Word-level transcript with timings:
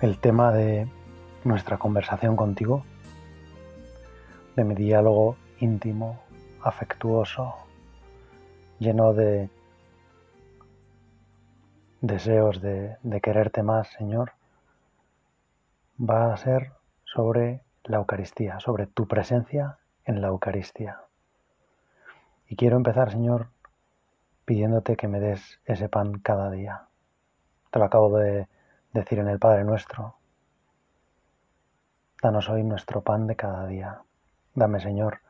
el 0.00 0.18
tema 0.18 0.52
de 0.52 0.86
nuestra 1.42 1.78
conversación 1.78 2.36
contigo, 2.36 2.84
de 4.54 4.64
mi 4.64 4.74
diálogo 4.74 5.36
íntimo, 5.58 6.20
afectuoso, 6.62 7.54
lleno 8.78 9.12
de 9.12 9.50
deseos 12.00 12.60
de, 12.60 12.96
quererte 13.20 13.64
más, 13.64 13.88
Señor, 13.88 14.32
va 15.98 16.32
a 16.32 16.36
ser 16.36 16.70
sobre 17.04 17.62
la 17.82 17.96
Eucaristía, 17.96 18.60
sobre 18.60 18.86
tu 18.86 19.08
presencia 19.08 19.78
en 20.04 20.20
la 20.20 20.28
Eucaristía. 20.28 21.00
Y 22.48 22.54
quiero 22.54 22.76
empezar, 22.76 23.10
Señor, 23.10 23.48
pidiéndote 24.44 24.96
que 24.96 25.08
me 25.08 25.18
des 25.18 25.60
ese 25.64 25.88
pan 25.88 26.20
cada 26.20 26.50
día. 26.50 26.86
Te 27.70 27.80
lo 27.80 27.84
acabo 27.84 28.16
de 28.16 28.46
decir 28.98 29.18
en 29.18 29.28
el 29.28 29.38
Padre 29.38 29.64
nuestro, 29.64 30.16
danos 32.22 32.48
hoy 32.48 32.64
nuestro 32.64 33.02
pan 33.02 33.26
de 33.26 33.36
cada 33.36 33.66
día. 33.66 34.02
Dame, 34.54 34.80
Señor, 34.80 35.20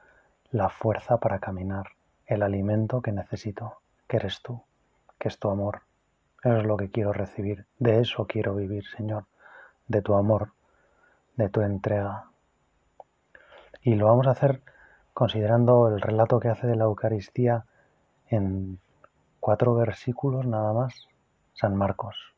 la 0.51 0.69
fuerza 0.71 1.19
para 1.19 1.39
caminar, 1.39 1.89
el 2.27 2.43
alimento 2.43 3.03
que 3.03 3.13
necesito, 3.13 3.81
que 4.07 4.17
eres 4.17 4.41
tú, 4.43 4.63
que 5.19 5.29
es 5.29 5.39
tu 5.39 5.51
amor. 5.51 5.83
Eso 6.43 6.59
es 6.59 6.65
lo 6.65 6.77
que 6.77 6.91
quiero 6.91 7.13
recibir, 7.13 7.67
de 7.79 8.01
eso 8.01 8.27
quiero 8.27 8.55
vivir, 8.55 8.85
Señor, 8.97 9.27
de 9.87 10.03
tu 10.03 10.15
amor, 10.15 10.53
de 11.37 11.49
tu 11.49 11.61
entrega. 11.61 12.31
Y 13.83 13.97
lo 13.97 14.07
vamos 14.07 14.27
a 14.27 14.31
hacer 14.31 14.63
considerando 15.13 15.89
el 15.89 16.01
relato 16.01 16.41
que 16.41 16.49
hace 16.49 16.67
de 16.67 16.77
la 16.77 16.85
Eucaristía 16.85 17.67
en 18.29 18.79
cuatro 19.41 19.75
versículos 19.75 20.47
nada 20.47 20.73
más, 20.73 21.09
San 21.55 21.77
Marcos. 21.77 22.38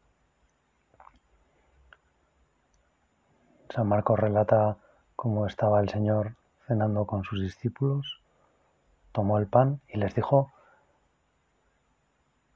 San 3.71 3.87
Marcos 3.87 4.19
relata 4.19 4.79
cómo 5.15 5.47
estaba 5.47 5.81
el 5.81 5.89
Señor 5.89 6.35
cenando 6.67 7.07
con 7.07 7.23
sus 7.23 7.41
discípulos, 7.41 8.21
tomó 9.13 9.39
el 9.39 9.47
pan 9.47 9.81
y 9.87 9.99
les 9.99 10.13
dijo 10.13 10.53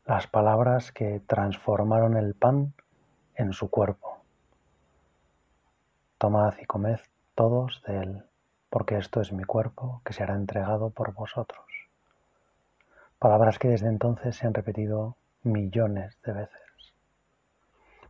las 0.06 0.26
palabras 0.26 0.90
que 0.90 1.20
transformaron 1.20 2.16
el 2.16 2.34
pan 2.34 2.74
en 3.36 3.52
su 3.52 3.70
cuerpo. 3.70 4.18
Tomad 6.18 6.54
y 6.60 6.64
comed 6.66 6.98
todos 7.36 7.80
de 7.86 7.98
él, 7.98 8.24
porque 8.68 8.98
esto 8.98 9.20
es 9.20 9.32
mi 9.32 9.44
cuerpo 9.44 10.02
que 10.04 10.12
será 10.12 10.34
entregado 10.34 10.90
por 10.90 11.14
vosotros. 11.14 11.64
Palabras 13.20 13.60
que 13.60 13.68
desde 13.68 13.86
entonces 13.86 14.34
se 14.34 14.48
han 14.48 14.54
repetido 14.54 15.16
millones 15.44 16.18
de 16.24 16.32
veces. 16.32 16.92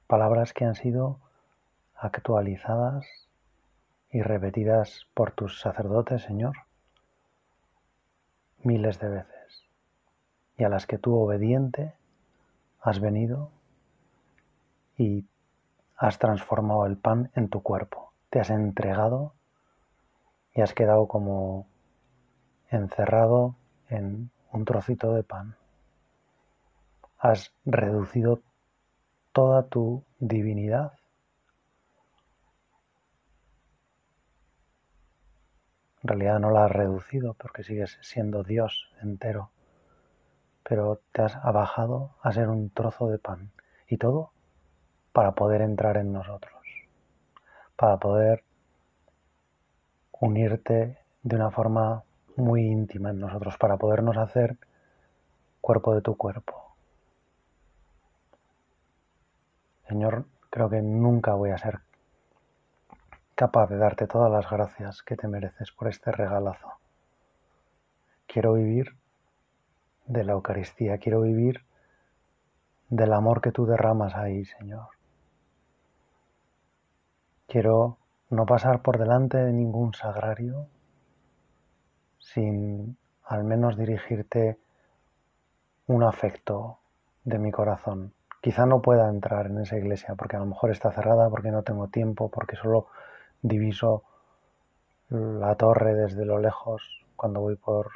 Palabras 0.07 0.55
que 0.55 0.65
han 0.65 0.75
sido 0.75 1.19
actualizadas 1.97 3.07
y 4.11 4.23
repetidas 4.23 5.07
por 5.15 5.33
tus 5.33 5.61
sacerdotes, 5.61 6.23
Señor, 6.23 6.55
miles 8.63 8.99
de 8.99 9.09
veces, 9.09 9.65
y 10.57 10.65
a 10.65 10.69
las 10.69 10.87
que 10.87 10.99
tú 10.99 11.17
obediente 11.17 11.95
has 12.81 13.01
venido 13.01 13.51
y 14.97 15.25
has 15.97 16.19
transformado 16.19 16.87
el 16.87 16.97
pan 16.97 17.31
en 17.35 17.49
tu 17.49 17.63
cuerpo, 17.63 18.13
te 18.31 18.41
has 18.41 18.51
entregado 18.51 19.33
y 20.55 20.61
has 20.61 20.75
quedado 20.75 21.09
como 21.09 21.67
encerrado 22.71 23.57
en 23.89 24.31
un 24.53 24.65
trocito 24.65 25.13
de 25.13 25.23
pan. 25.23 25.57
Has 27.19 27.53
reducido 27.65 28.41
toda 29.33 29.65
tu 29.65 30.05
divinidad 30.21 30.93
En 36.05 36.09
realidad 36.09 36.39
no 36.39 36.51
la 36.51 36.67
has 36.67 36.71
reducido 36.71 37.33
porque 37.33 37.65
sigues 37.65 37.99
siendo 38.03 38.43
Dios 38.43 38.93
entero, 39.01 39.49
pero 40.63 41.01
te 41.13 41.23
has 41.23 41.37
abajado 41.37 42.11
a 42.21 42.31
ser 42.31 42.51
un 42.51 42.69
trozo 42.69 43.09
de 43.09 43.19
pan. 43.19 43.53
Y 43.89 43.97
todo 43.97 44.31
para 45.15 45.33
poder 45.33 45.63
entrar 45.63 45.97
en 45.97 46.13
nosotros, 46.13 46.63
para 47.77 47.97
poder 47.97 48.45
unirte 50.21 50.99
de 51.23 51.37
una 51.37 51.51
forma 51.51 52.03
muy 52.37 52.67
íntima 52.67 53.09
en 53.09 53.21
nosotros, 53.21 53.57
para 53.57 53.79
podernos 53.79 54.19
hacer 54.19 54.59
cuerpo 55.63 55.95
de 55.95 56.03
tu 56.03 56.19
cuerpo. 56.19 56.77
Señor, 59.89 60.27
creo 60.51 60.69
que 60.69 60.83
nunca 60.83 61.33
voy 61.33 61.51
a 61.51 61.59
ser 61.59 61.81
capaz 63.35 63.69
de 63.69 63.77
darte 63.77 64.07
todas 64.07 64.31
las 64.31 64.49
gracias 64.49 65.03
que 65.03 65.17
te 65.17 65.29
mereces 65.29 65.73
por 65.73 65.89
este 65.89 66.13
regalazo. 66.13 66.73
Quiero 68.27 68.55
vivir 68.55 68.97
de 70.07 70.25
la 70.25 70.33
Eucaristía, 70.33 70.99
quiero 70.99 71.21
vivir 71.23 71.65
del 72.89 73.13
amor 73.13 73.41
que 73.41 73.53
tú 73.53 73.67
derramas 73.67 74.15
ahí, 74.15 74.45
Señor. 74.45 74.89
Quiero 77.47 77.99
no 78.31 78.47
pasar 78.47 78.83
por 78.83 78.99
delante 78.99 79.39
de 79.39 79.53
ningún 79.53 79.95
sagrario 79.95 80.67
sin 82.19 82.97
al 83.25 83.45
menos 83.45 83.77
dirigirte 83.77 84.59
un 85.87 86.03
afecto 86.03 86.79
de 87.25 87.39
mi 87.39 87.51
corazón. 87.51 88.13
Quizá 88.41 88.67
no 88.67 88.83
pueda 88.83 89.09
entrar 89.09 89.47
en 89.47 89.59
esa 89.59 89.77
iglesia 89.77 90.15
porque 90.15 90.37
a 90.37 90.41
lo 90.41 90.47
mejor 90.47 90.71
está 90.71 90.91
cerrada, 90.93 91.31
porque 91.31 91.51
no 91.51 91.63
tengo 91.63 91.89
tiempo, 91.89 92.31
porque 92.31 92.57
solo 92.57 92.89
diviso 93.45 94.05
la 95.11 95.55
torre 95.57 95.95
desde 95.95 96.25
lo 96.25 96.39
lejos 96.39 97.05
cuando 97.15 97.41
voy 97.41 97.57
por 97.57 97.91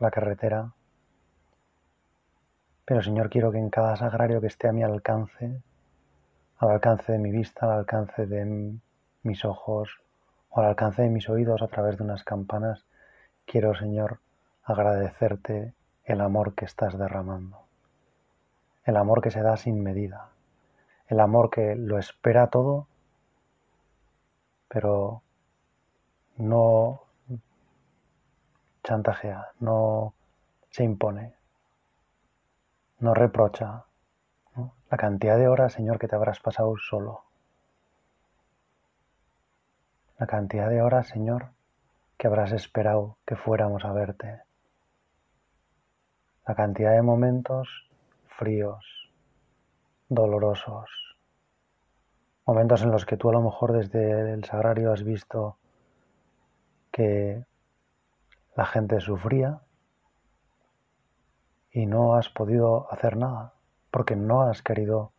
la 0.00 0.10
carretera. 0.10 0.72
Pero 2.86 3.02
Señor, 3.02 3.28
quiero 3.28 3.52
que 3.52 3.58
en 3.58 3.68
cada 3.68 3.96
sagrario 3.96 4.40
que 4.40 4.46
esté 4.46 4.68
a 4.68 4.72
mi 4.72 4.82
alcance, 4.82 5.60
al 6.58 6.70
alcance 6.70 7.12
de 7.12 7.18
mi 7.18 7.30
vista, 7.30 7.66
al 7.66 7.80
alcance 7.80 8.26
de 8.26 8.78
mis 9.22 9.44
ojos 9.44 10.00
o 10.48 10.60
al 10.60 10.66
alcance 10.66 11.02
de 11.02 11.10
mis 11.10 11.28
oídos 11.28 11.60
a 11.60 11.68
través 11.68 11.98
de 11.98 12.04
unas 12.04 12.24
campanas, 12.24 12.86
quiero, 13.44 13.74
Señor, 13.74 14.20
agradecerte 14.64 15.74
el 16.04 16.22
amor 16.22 16.54
que 16.54 16.64
estás 16.64 16.96
derramando, 16.96 17.66
el 18.84 18.96
amor 18.96 19.20
que 19.20 19.30
se 19.30 19.42
da 19.42 19.58
sin 19.58 19.82
medida, 19.82 20.30
el 21.08 21.20
amor 21.20 21.50
que 21.50 21.76
lo 21.76 21.98
espera 21.98 22.46
todo 22.46 22.86
pero 24.68 25.22
no 26.36 27.02
chantajea, 28.82 29.52
no 29.60 30.14
se 30.70 30.84
impone, 30.84 31.34
no 33.00 33.14
reprocha 33.14 33.84
la 34.90 34.96
cantidad 34.96 35.36
de 35.36 35.48
horas, 35.48 35.72
Señor, 35.72 35.98
que 35.98 36.06
te 36.06 36.14
habrás 36.14 36.38
pasado 36.38 36.76
solo. 36.76 37.24
La 40.18 40.26
cantidad 40.26 40.68
de 40.70 40.80
horas, 40.80 41.08
Señor, 41.08 41.50
que 42.16 42.28
habrás 42.28 42.52
esperado 42.52 43.18
que 43.26 43.36
fuéramos 43.36 43.84
a 43.84 43.92
verte. 43.92 44.42
La 46.46 46.54
cantidad 46.54 46.92
de 46.92 47.02
momentos 47.02 47.68
fríos, 48.38 49.10
dolorosos, 50.08 51.05
momentos 52.46 52.82
en 52.82 52.92
los 52.92 53.04
que 53.04 53.16
tú 53.16 53.28
a 53.28 53.32
lo 53.32 53.42
mejor 53.42 53.72
desde 53.72 54.32
el 54.32 54.44
sagrario 54.44 54.92
has 54.92 55.02
visto 55.02 55.58
que 56.92 57.44
la 58.54 58.64
gente 58.64 59.00
sufría 59.00 59.60
y 61.72 61.86
no 61.86 62.14
has 62.14 62.28
podido 62.28 62.90
hacer 62.90 63.16
nada, 63.16 63.52
porque 63.90 64.16
no 64.16 64.42
has 64.42 64.62
querido 64.62 65.12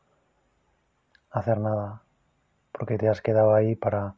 hacer 1.30 1.60
nada, 1.60 2.02
porque 2.72 2.98
te 2.98 3.10
has 3.10 3.22
quedado 3.22 3.54
ahí 3.54 3.76
para 3.76 4.16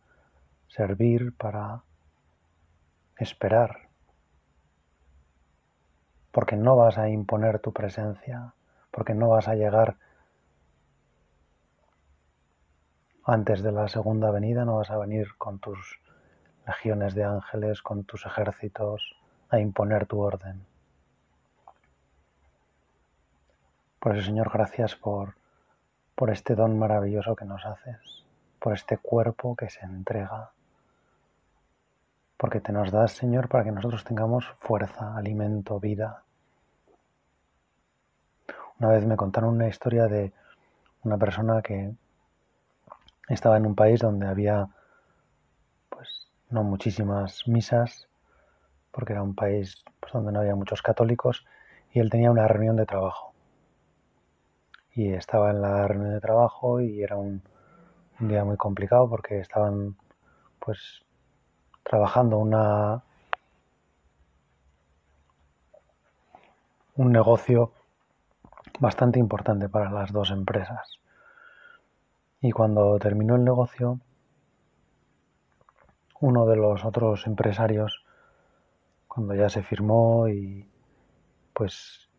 servir, 0.68 1.36
para 1.36 1.82
esperar, 3.18 3.90
porque 6.32 6.56
no 6.56 6.78
vas 6.78 6.98
a 6.98 7.10
imponer 7.10 7.60
tu 7.60 7.74
presencia, 7.74 8.54
porque 8.92 9.16
no 9.16 9.28
vas 9.30 9.48
a 9.48 9.56
llegar 9.56 9.98
antes 13.32 13.62
de 13.62 13.72
la 13.72 13.88
segunda 13.88 14.32
venida 14.32 14.66
no 14.66 14.78
vas 14.78 14.90
a 14.90 14.98
venir 14.98 15.36
con 15.38 15.60
tus 15.60 16.00
legiones 16.66 17.14
de 17.14 17.24
ángeles, 17.26 17.84
con 17.84 18.04
tus 18.04 18.26
ejércitos, 18.26 19.16
a 19.50 19.60
imponer 19.60 20.08
tu 20.08 20.20
orden. 20.20 20.66
Por 24.00 24.16
eso, 24.16 24.26
Señor, 24.26 24.50
gracias 24.52 24.96
por, 24.96 25.36
por 26.16 26.32
este 26.32 26.56
don 26.56 26.80
maravilloso 26.80 27.36
que 27.36 27.46
nos 27.46 27.64
haces, 27.66 28.26
por 28.58 28.74
este 28.74 28.98
cuerpo 28.98 29.56
que 29.56 29.70
se 29.70 29.86
entrega, 29.86 30.50
porque 32.36 32.62
te 32.62 32.72
nos 32.72 32.92
das, 32.92 33.12
Señor, 33.12 33.48
para 33.48 33.64
que 33.64 33.72
nosotros 33.72 34.04
tengamos 34.06 34.48
fuerza, 34.60 35.16
alimento, 35.16 35.80
vida. 35.80 36.24
Una 38.80 38.90
vez 38.90 39.06
me 39.06 39.18
contaron 39.18 39.56
una 39.56 39.68
historia 39.68 40.08
de 40.08 40.34
una 41.04 41.18
persona 41.18 41.62
que 41.62 41.94
estaba 43.30 43.58
en 43.58 43.66
un 43.66 43.76
país 43.76 44.00
donde 44.00 44.28
había 44.28 44.68
pues 45.90 46.28
no 46.50 46.64
muchísimas 46.64 47.48
misas 47.48 48.08
porque 48.92 49.14
era 49.14 49.24
un 49.24 49.36
país 49.36 49.84
pues, 50.00 50.14
donde 50.14 50.32
no 50.32 50.40
había 50.40 50.56
muchos 50.56 50.82
católicos 50.82 51.46
y 51.94 52.00
él 52.00 52.10
tenía 52.10 52.32
una 52.32 52.48
reunión 52.48 52.76
de 52.76 52.86
trabajo 52.86 53.34
y 54.94 55.14
estaba 55.14 55.52
en 55.52 55.62
la 55.62 55.88
reunión 55.88 56.14
de 56.14 56.22
trabajo 56.22 56.82
y 56.82 57.04
era 57.04 57.16
un, 57.16 57.42
un 58.20 58.28
día 58.28 58.44
muy 58.44 58.58
complicado 58.58 59.10
porque 59.10 59.40
estaban 59.40 59.96
pues 60.60 61.04
trabajando 61.84 62.38
una 62.38 63.04
un 66.96 67.12
negocio 67.14 67.72
bastante 68.80 69.20
importante 69.20 69.70
para 69.70 69.90
las 69.90 70.12
dos 70.12 70.32
empresas. 70.32 71.00
Y 72.42 72.52
cuando 72.52 72.98
terminó 73.00 73.36
el 73.36 73.44
negocio, 73.44 74.00
uno 76.22 76.46
de 76.46 76.56
los 76.56 76.86
otros 76.86 77.28
empresarios, 77.28 78.04
cuando 79.08 79.36
ya 79.36 79.50
se 79.50 79.64
firmó 79.64 80.28
y 80.30 80.70
pues 81.54 82.10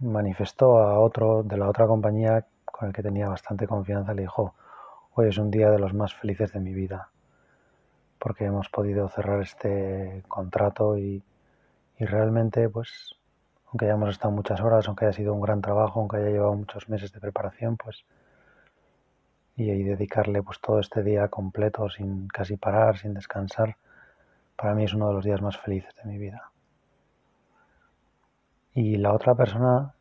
manifestó 0.00 0.78
a 0.78 1.00
otro 1.00 1.42
de 1.42 1.56
la 1.56 1.68
otra 1.68 1.86
compañía 1.86 2.46
con 2.64 2.88
el 2.88 2.94
que 2.94 3.02
tenía 3.02 3.28
bastante 3.28 3.66
confianza, 3.66 4.14
le 4.14 4.22
dijo, 4.22 4.54
hoy 5.14 5.28
es 5.28 5.38
un 5.38 5.50
día 5.50 5.70
de 5.70 5.78
los 5.78 5.94
más 5.94 6.14
felices 6.14 6.52
de 6.52 6.60
mi 6.60 6.72
vida, 6.72 7.08
porque 8.18 8.44
hemos 8.44 8.68
podido 8.68 9.08
cerrar 9.08 9.40
este 9.42 10.22
contrato 10.28 10.96
y, 10.98 11.24
y 11.98 12.04
realmente 12.04 12.68
pues 12.68 13.16
aunque 13.66 13.86
hayamos 13.86 14.10
estado 14.10 14.32
muchas 14.32 14.60
horas, 14.60 14.86
aunque 14.86 15.06
haya 15.06 15.16
sido 15.16 15.34
un 15.34 15.40
gran 15.40 15.60
trabajo, 15.60 15.98
aunque 15.98 16.18
haya 16.18 16.30
llevado 16.30 16.54
muchos 16.54 16.88
meses 16.88 17.12
de 17.12 17.18
preparación, 17.18 17.76
pues 17.76 18.04
y, 19.56 19.82
dedicarle 19.82 20.42
pues 20.42 20.60
todo 20.60 20.80
este 20.80 21.02
día 21.02 21.28
completo 21.28 21.88
sin 21.88 22.28
casi 22.28 22.56
parar, 22.56 22.98
sin 22.98 23.14
descansar, 23.14 23.76
para 24.56 24.74
mí 24.74 24.84
es 24.84 24.94
uno 24.94 25.08
de 25.08 25.14
los 25.14 25.24
días 25.24 25.40
más 25.42 25.58
felices 25.58 25.94
de 25.96 26.10
mi 26.10 26.18
vida. 26.18 26.50
Y 28.74 28.96
la 28.96 29.12
otra 29.12 29.34
persona 29.34 29.94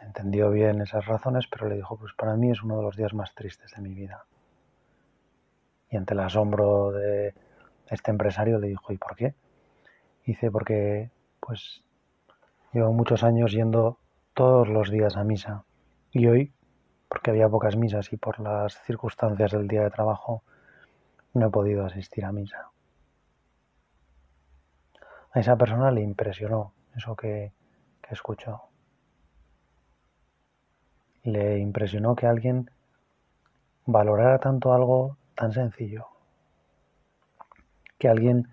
entendió 0.00 0.50
bien 0.50 0.80
esas 0.80 1.06
razones, 1.06 1.46
pero 1.46 1.68
le 1.68 1.76
dijo, 1.76 1.96
pues 1.96 2.12
para 2.14 2.36
mí 2.36 2.50
es 2.50 2.62
uno 2.62 2.78
de 2.78 2.82
los 2.82 2.96
días 2.96 3.12
más 3.14 3.34
tristes 3.34 3.72
de 3.76 3.82
mi 3.82 3.94
vida. 3.94 4.24
Y 5.90 5.96
ante 5.96 6.14
el 6.14 6.20
asombro 6.20 6.90
de 6.92 7.34
este 7.90 8.10
empresario 8.10 8.58
le 8.58 8.68
dijo, 8.68 8.92
¿y 8.92 8.96
por 8.96 9.14
qué? 9.14 9.34
Dice, 10.24 10.50
porque 10.50 11.10
pues 11.40 11.82
Llevo 12.72 12.90
muchos 12.94 13.22
años 13.22 13.52
yendo 13.52 13.98
todos 14.32 14.66
los 14.66 14.90
días 14.90 15.18
a 15.18 15.24
misa 15.24 15.64
y 16.10 16.26
hoy, 16.26 16.52
porque 17.12 17.30
había 17.30 17.46
pocas 17.46 17.76
misas 17.76 18.10
y 18.14 18.16
por 18.16 18.40
las 18.40 18.80
circunstancias 18.84 19.52
del 19.52 19.68
día 19.68 19.82
de 19.82 19.90
trabajo, 19.90 20.42
no 21.34 21.48
he 21.48 21.50
podido 21.50 21.84
asistir 21.84 22.24
a 22.24 22.32
misa. 22.32 22.70
A 25.32 25.40
esa 25.40 25.56
persona 25.56 25.90
le 25.90 26.00
impresionó 26.00 26.72
eso 26.96 27.14
que, 27.14 27.52
escuchó. 28.08 28.62
Le 31.22 31.58
impresionó 31.58 32.14
que 32.16 32.26
alguien 32.26 32.70
valorara 33.84 34.38
tanto 34.38 34.72
algo 34.72 35.18
tan 35.34 35.52
sencillo, 35.52 36.06
que 37.98 38.08
alguien 38.08 38.48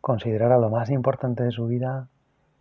considerara 0.00 0.58
lo 0.58 0.70
más 0.70 0.90
importante 0.90 1.44
de 1.44 1.52
su 1.52 1.68
vida 1.68 2.08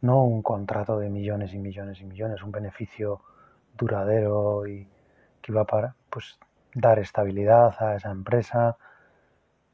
no 0.01 0.23
un 0.23 0.43
contrato 0.43 0.99
de 0.99 1.09
millones 1.09 1.51
y 1.55 1.57
millones 1.57 1.99
y 1.99 2.05
millones, 2.05 2.43
un 2.43 2.51
beneficio 2.51 3.21
duradero 3.75 4.67
y 4.67 4.90
que 5.41 5.51
iba 5.51 5.65
para 5.65 5.95
pues, 6.09 6.39
dar 6.73 6.99
estabilidad 6.99 7.75
a 7.83 7.95
esa 7.95 8.11
empresa, 8.11 8.77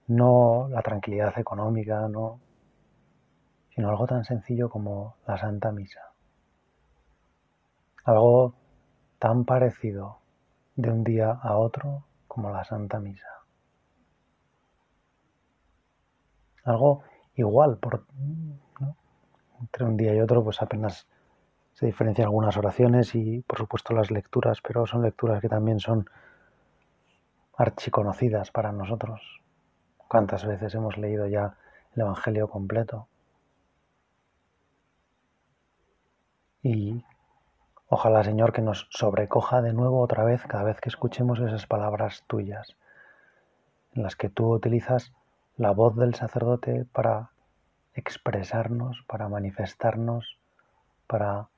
no 0.08 0.68
la 0.70 0.82
tranquilidad 0.82 1.38
económica, 1.38 2.08
no, 2.08 2.40
sino 3.76 3.90
algo 3.90 4.08
tan 4.08 4.24
sencillo 4.24 4.70
como 4.70 5.18
la 5.28 5.38
Santa 5.38 5.72
Misa. 5.72 6.12
Algo 8.06 8.54
tan 9.20 9.46
parecido 9.46 10.20
de 10.76 10.92
un 10.92 11.04
día 11.04 11.32
a 11.32 11.58
otro 11.58 12.06
como 12.28 12.50
la 12.52 12.64
Santa 12.64 13.00
Misa. 13.00 13.28
Algo 16.64 17.04
igual, 17.36 17.78
por, 17.78 18.06
entre 19.60 19.86
un 19.86 19.98
día 19.98 20.14
y 20.14 20.22
otro, 20.22 20.44
pues 20.44 20.62
apenas 20.62 21.08
se 21.78 21.86
diferencian 21.86 22.26
algunas 22.26 22.58
oraciones 22.58 23.14
y, 23.14 23.42
por 23.42 23.60
supuesto, 23.60 23.94
las 23.94 24.10
lecturas, 24.10 24.62
pero 24.62 24.88
son 24.88 25.04
lecturas 25.04 25.40
que 25.42 25.48
también 25.48 25.80
son 25.80 26.10
archiconocidas 27.56 28.50
para 28.50 28.72
nosotros. 28.72 29.22
¿Cuántas 30.08 30.44
veces 30.44 30.74
hemos 30.74 30.98
leído 30.98 31.28
ya 31.28 31.56
el 31.96 32.02
Evangelio 32.02 32.48
completo? 32.48 33.08
Y 36.64 37.04
ojalá, 37.90 38.24
Señor, 38.24 38.54
que 38.54 38.64
nos 38.64 38.88
sobrecoja 38.90 39.62
de 39.62 39.74
nuevo 39.74 40.02
otra 40.02 40.24
vez 40.24 40.42
cada 40.48 40.64
vez 40.64 40.82
que 40.82 40.90
escuchemos 40.90 41.40
esas 41.40 41.68
palabras 41.68 42.24
tuyas, 42.26 42.76
en 43.94 44.02
las 44.02 44.16
que 44.16 44.30
tú 44.30 44.52
utilizas 44.52 45.14
la 45.58 45.70
voz 45.70 45.96
del 45.96 46.16
sacerdote 46.16 46.86
para 46.92 47.30
expresarnos, 47.94 49.04
para 49.08 49.30
manifestarnos, 49.30 50.40
para 51.06 51.50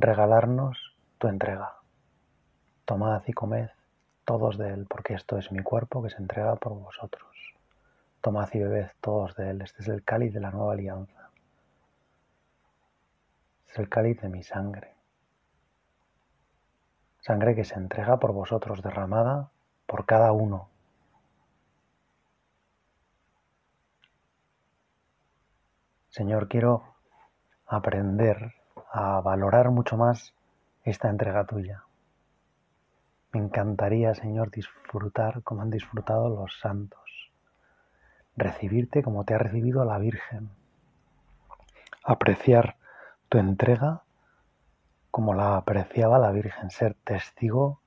regalarnos 0.00 0.96
tu 1.18 1.28
entrega. 1.28 1.76
Tomad 2.84 3.22
y 3.26 3.32
comed 3.32 3.70
todos 4.24 4.58
de 4.58 4.72
él, 4.72 4.86
porque 4.88 5.14
esto 5.14 5.38
es 5.38 5.50
mi 5.52 5.62
cuerpo 5.62 6.02
que 6.02 6.10
se 6.10 6.18
entrega 6.18 6.56
por 6.56 6.74
vosotros. 6.74 7.30
Tomad 8.20 8.48
y 8.52 8.58
bebed 8.60 8.90
todos 9.00 9.34
de 9.36 9.50
él, 9.50 9.62
este 9.62 9.82
es 9.82 9.88
el 9.88 10.04
cáliz 10.04 10.32
de 10.34 10.40
la 10.40 10.50
nueva 10.50 10.72
alianza. 10.72 11.30
Es 13.68 13.78
el 13.78 13.88
cáliz 13.88 14.20
de 14.20 14.28
mi 14.28 14.42
sangre. 14.42 14.94
Sangre 17.20 17.54
que 17.54 17.64
se 17.64 17.74
entrega 17.74 18.18
por 18.18 18.32
vosotros, 18.32 18.82
derramada 18.82 19.50
por 19.86 20.06
cada 20.06 20.32
uno 20.32 20.68
Señor, 26.16 26.48
quiero 26.48 26.82
aprender 27.66 28.54
a 28.92 29.20
valorar 29.20 29.70
mucho 29.70 29.96
más 29.96 30.34
esta 30.84 31.08
entrega 31.08 31.44
tuya. 31.44 31.82
Me 33.32 33.40
encantaría, 33.40 34.14
Señor, 34.14 34.50
disfrutar 34.50 35.42
como 35.42 35.62
han 35.62 35.70
disfrutado 35.70 36.28
los 36.28 36.58
santos, 36.60 37.30
recibirte 38.36 39.02
como 39.02 39.24
te 39.24 39.34
ha 39.34 39.38
recibido 39.38 39.84
la 39.84 39.98
Virgen, 39.98 40.50
apreciar 42.02 42.76
tu 43.28 43.38
entrega 43.38 44.02
como 45.10 45.34
la 45.34 45.56
apreciaba 45.56 46.18
la 46.18 46.30
Virgen, 46.30 46.70
ser 46.70 46.94
testigo 47.04 47.80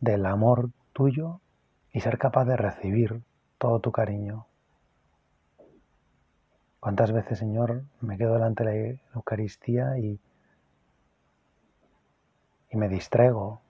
del 0.00 0.26
amor 0.26 0.70
tuyo 0.92 1.40
y 1.92 2.00
ser 2.00 2.18
capaz 2.18 2.44
de 2.44 2.56
recibir 2.56 3.22
todo 3.58 3.80
tu 3.80 3.92
cariño, 3.92 4.46
¿Cuántas 6.84 7.12
veces, 7.12 7.38
Señor, 7.38 7.82
me 8.02 8.18
quedo 8.18 8.34
delante 8.34 8.62
de 8.62 8.92
la 8.92 9.14
Eucaristía 9.14 9.96
y, 9.96 10.20
y 12.70 12.76
me 12.76 12.90
distraigo? 12.90 13.62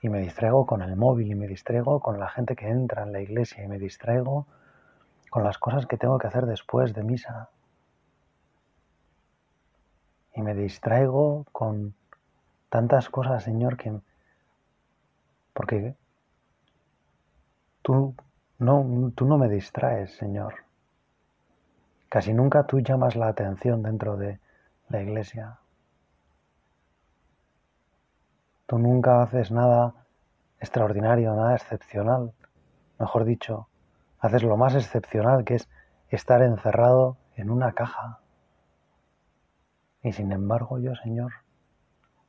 Y 0.00 0.08
me 0.08 0.20
distraigo 0.20 0.64
con 0.64 0.80
el 0.80 0.94
móvil 0.94 1.26
y 1.26 1.34
me 1.34 1.48
distraigo 1.48 1.98
con 1.98 2.20
la 2.20 2.28
gente 2.28 2.54
que 2.54 2.68
entra 2.68 3.02
en 3.02 3.12
la 3.12 3.20
iglesia 3.20 3.64
y 3.64 3.66
me 3.66 3.80
distraigo 3.80 4.46
con 5.28 5.42
las 5.42 5.58
cosas 5.58 5.86
que 5.86 5.96
tengo 5.96 6.18
que 6.18 6.28
hacer 6.28 6.46
después 6.46 6.94
de 6.94 7.02
misa. 7.02 7.50
Y 10.32 10.42
me 10.42 10.54
distraigo 10.54 11.46
con 11.50 11.96
tantas 12.68 13.10
cosas, 13.10 13.42
Señor, 13.42 13.76
que... 13.76 13.92
Porque 15.52 15.96
tú 17.82 18.14
no, 18.60 19.10
tú 19.16 19.26
no 19.26 19.36
me 19.36 19.48
distraes, 19.48 20.12
Señor. 20.12 20.54
Casi 22.12 22.34
nunca 22.34 22.64
tú 22.64 22.80
llamas 22.80 23.16
la 23.16 23.28
atención 23.28 23.82
dentro 23.82 24.18
de 24.18 24.38
la 24.90 25.00
iglesia. 25.00 25.60
Tú 28.66 28.78
nunca 28.78 29.22
haces 29.22 29.50
nada 29.50 29.94
extraordinario, 30.60 31.34
nada 31.34 31.54
excepcional. 31.54 32.34
mejor 32.98 33.24
dicho, 33.24 33.68
haces 34.18 34.42
lo 34.42 34.58
más 34.58 34.74
excepcional 34.74 35.42
que 35.46 35.54
es 35.54 35.70
estar 36.10 36.42
encerrado 36.42 37.16
en 37.34 37.48
una 37.48 37.72
caja. 37.72 38.20
Y 40.02 40.12
sin 40.12 40.32
embargo 40.32 40.78
yo, 40.78 40.94
Señor, 40.94 41.32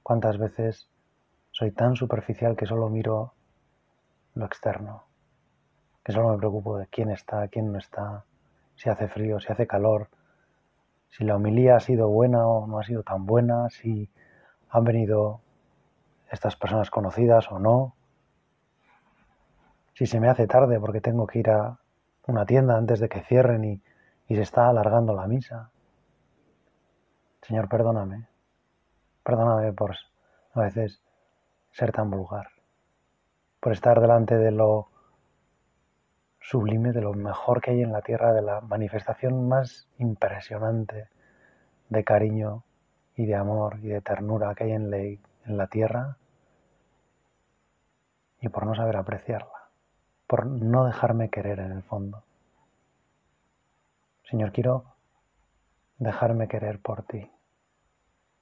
cuántas 0.01 0.37
veces 0.37 0.87
soy 1.51 1.71
tan 1.71 1.97
superficial 1.97 2.55
que 2.55 2.67
solo 2.67 2.87
miro 2.87 3.33
lo 4.33 4.45
externo, 4.45 5.03
que 6.05 6.13
solo 6.13 6.29
me 6.29 6.37
preocupo 6.37 6.77
de 6.77 6.87
quién 6.87 7.09
está, 7.09 7.49
quién 7.49 7.73
no 7.73 7.79
está, 7.79 8.23
si 8.75 8.89
hace 8.89 9.07
frío, 9.07 9.39
si 9.39 9.51
hace 9.51 9.67
calor, 9.67 10.09
si 11.09 11.23
la 11.23 11.35
homilía 11.35 11.75
ha 11.75 11.79
sido 11.79 12.09
buena 12.09 12.47
o 12.47 12.67
no 12.67 12.79
ha 12.79 12.83
sido 12.83 13.03
tan 13.03 13.25
buena, 13.25 13.69
si 13.69 14.09
han 14.69 14.83
venido 14.83 15.41
estas 16.31 16.55
personas 16.55 16.89
conocidas 16.89 17.51
o 17.51 17.59
no, 17.59 17.95
si 19.93 20.07
se 20.07 20.19
me 20.19 20.27
hace 20.27 20.47
tarde 20.47 20.79
porque 20.79 21.01
tengo 21.01 21.27
que 21.27 21.39
ir 21.39 21.49
a 21.51 21.77
una 22.25 22.45
tienda 22.45 22.77
antes 22.77 22.99
de 22.99 23.09
que 23.09 23.21
cierren 23.21 23.63
y, 23.63 23.81
y 24.27 24.35
se 24.35 24.41
está 24.41 24.69
alargando 24.69 25.13
la 25.13 25.27
misa. 25.27 25.69
Señor, 27.43 27.69
perdóname, 27.69 28.27
perdóname 29.23 29.73
por 29.73 29.95
a 30.53 30.61
veces 30.61 31.01
ser 31.71 31.91
tan 31.91 32.09
vulgar, 32.09 32.47
por 33.59 33.73
estar 33.73 33.99
delante 33.99 34.37
de 34.37 34.51
lo 34.51 34.89
sublime, 36.43 36.91
de 36.91 37.01
lo 37.01 37.13
mejor 37.13 37.61
que 37.61 37.71
hay 37.71 37.81
en 37.81 37.93
la 37.93 38.01
tierra, 38.01 38.33
de 38.33 38.41
la 38.41 38.59
manifestación 38.61 39.47
más 39.47 39.87
impresionante 39.97 41.07
de 41.89 42.03
cariño 42.03 42.63
y 43.15 43.25
de 43.25 43.35
amor 43.35 43.79
y 43.81 43.87
de 43.87 44.01
ternura 44.01 44.53
que 44.53 44.65
hay 44.65 44.71
en 44.73 45.57
la, 45.57 45.67
tierra, 45.67 46.17
y 48.41 48.49
por 48.49 48.65
no 48.65 48.75
saber 48.75 48.97
apreciarla, 48.97 49.69
por 50.27 50.45
no 50.45 50.85
dejarme 50.85 51.29
querer 51.29 51.59
en 51.59 51.71
el 51.71 51.83
fondo. 51.83 52.23
Señor, 54.29 54.51
quiero 54.51 54.83
dejarme 55.97 56.47
querer 56.49 56.79
por 56.79 57.03
ti. 57.03 57.31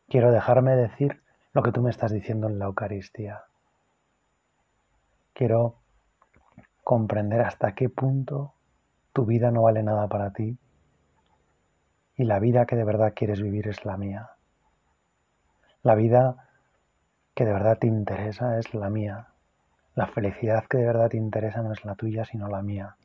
Quiero 0.07 0.31
dejarme 0.31 0.75
decir 0.75 1.21
lo 1.53 1.61
que 1.61 1.71
tú 1.71 1.81
me 1.81 1.91
estás 1.91 2.11
diciendo 2.11 2.47
en 2.47 2.57
la 2.57 2.65
Eucaristía. 2.65 3.43
Quiero 5.33 5.80
comprender 6.83 7.41
hasta 7.41 7.73
qué 7.73 7.89
punto 7.89 8.53
tu 9.13 9.25
vida 9.25 9.51
no 9.51 9.63
vale 9.63 9.83
nada 9.83 10.07
para 10.07 10.31
ti 10.31 10.57
y 12.15 12.23
la 12.23 12.39
vida 12.39 12.65
que 12.65 12.75
de 12.75 12.83
verdad 12.83 13.13
quieres 13.15 13.41
vivir 13.41 13.67
es 13.67 13.83
la 13.85 13.97
mía. 13.97 14.31
La 15.81 15.95
vida 15.95 16.49
que 17.33 17.45
de 17.45 17.53
verdad 17.53 17.79
te 17.79 17.87
interesa 17.87 18.59
es 18.59 18.73
la 18.73 18.89
mía. 18.89 19.27
La 19.95 20.07
felicidad 20.07 20.65
que 20.69 20.77
de 20.77 20.85
verdad 20.85 21.09
te 21.09 21.17
interesa 21.17 21.61
no 21.61 21.73
es 21.73 21.83
la 21.83 21.95
tuya, 21.95 22.23
sino 22.25 22.47
la 22.47 22.61
mía. 22.61 22.95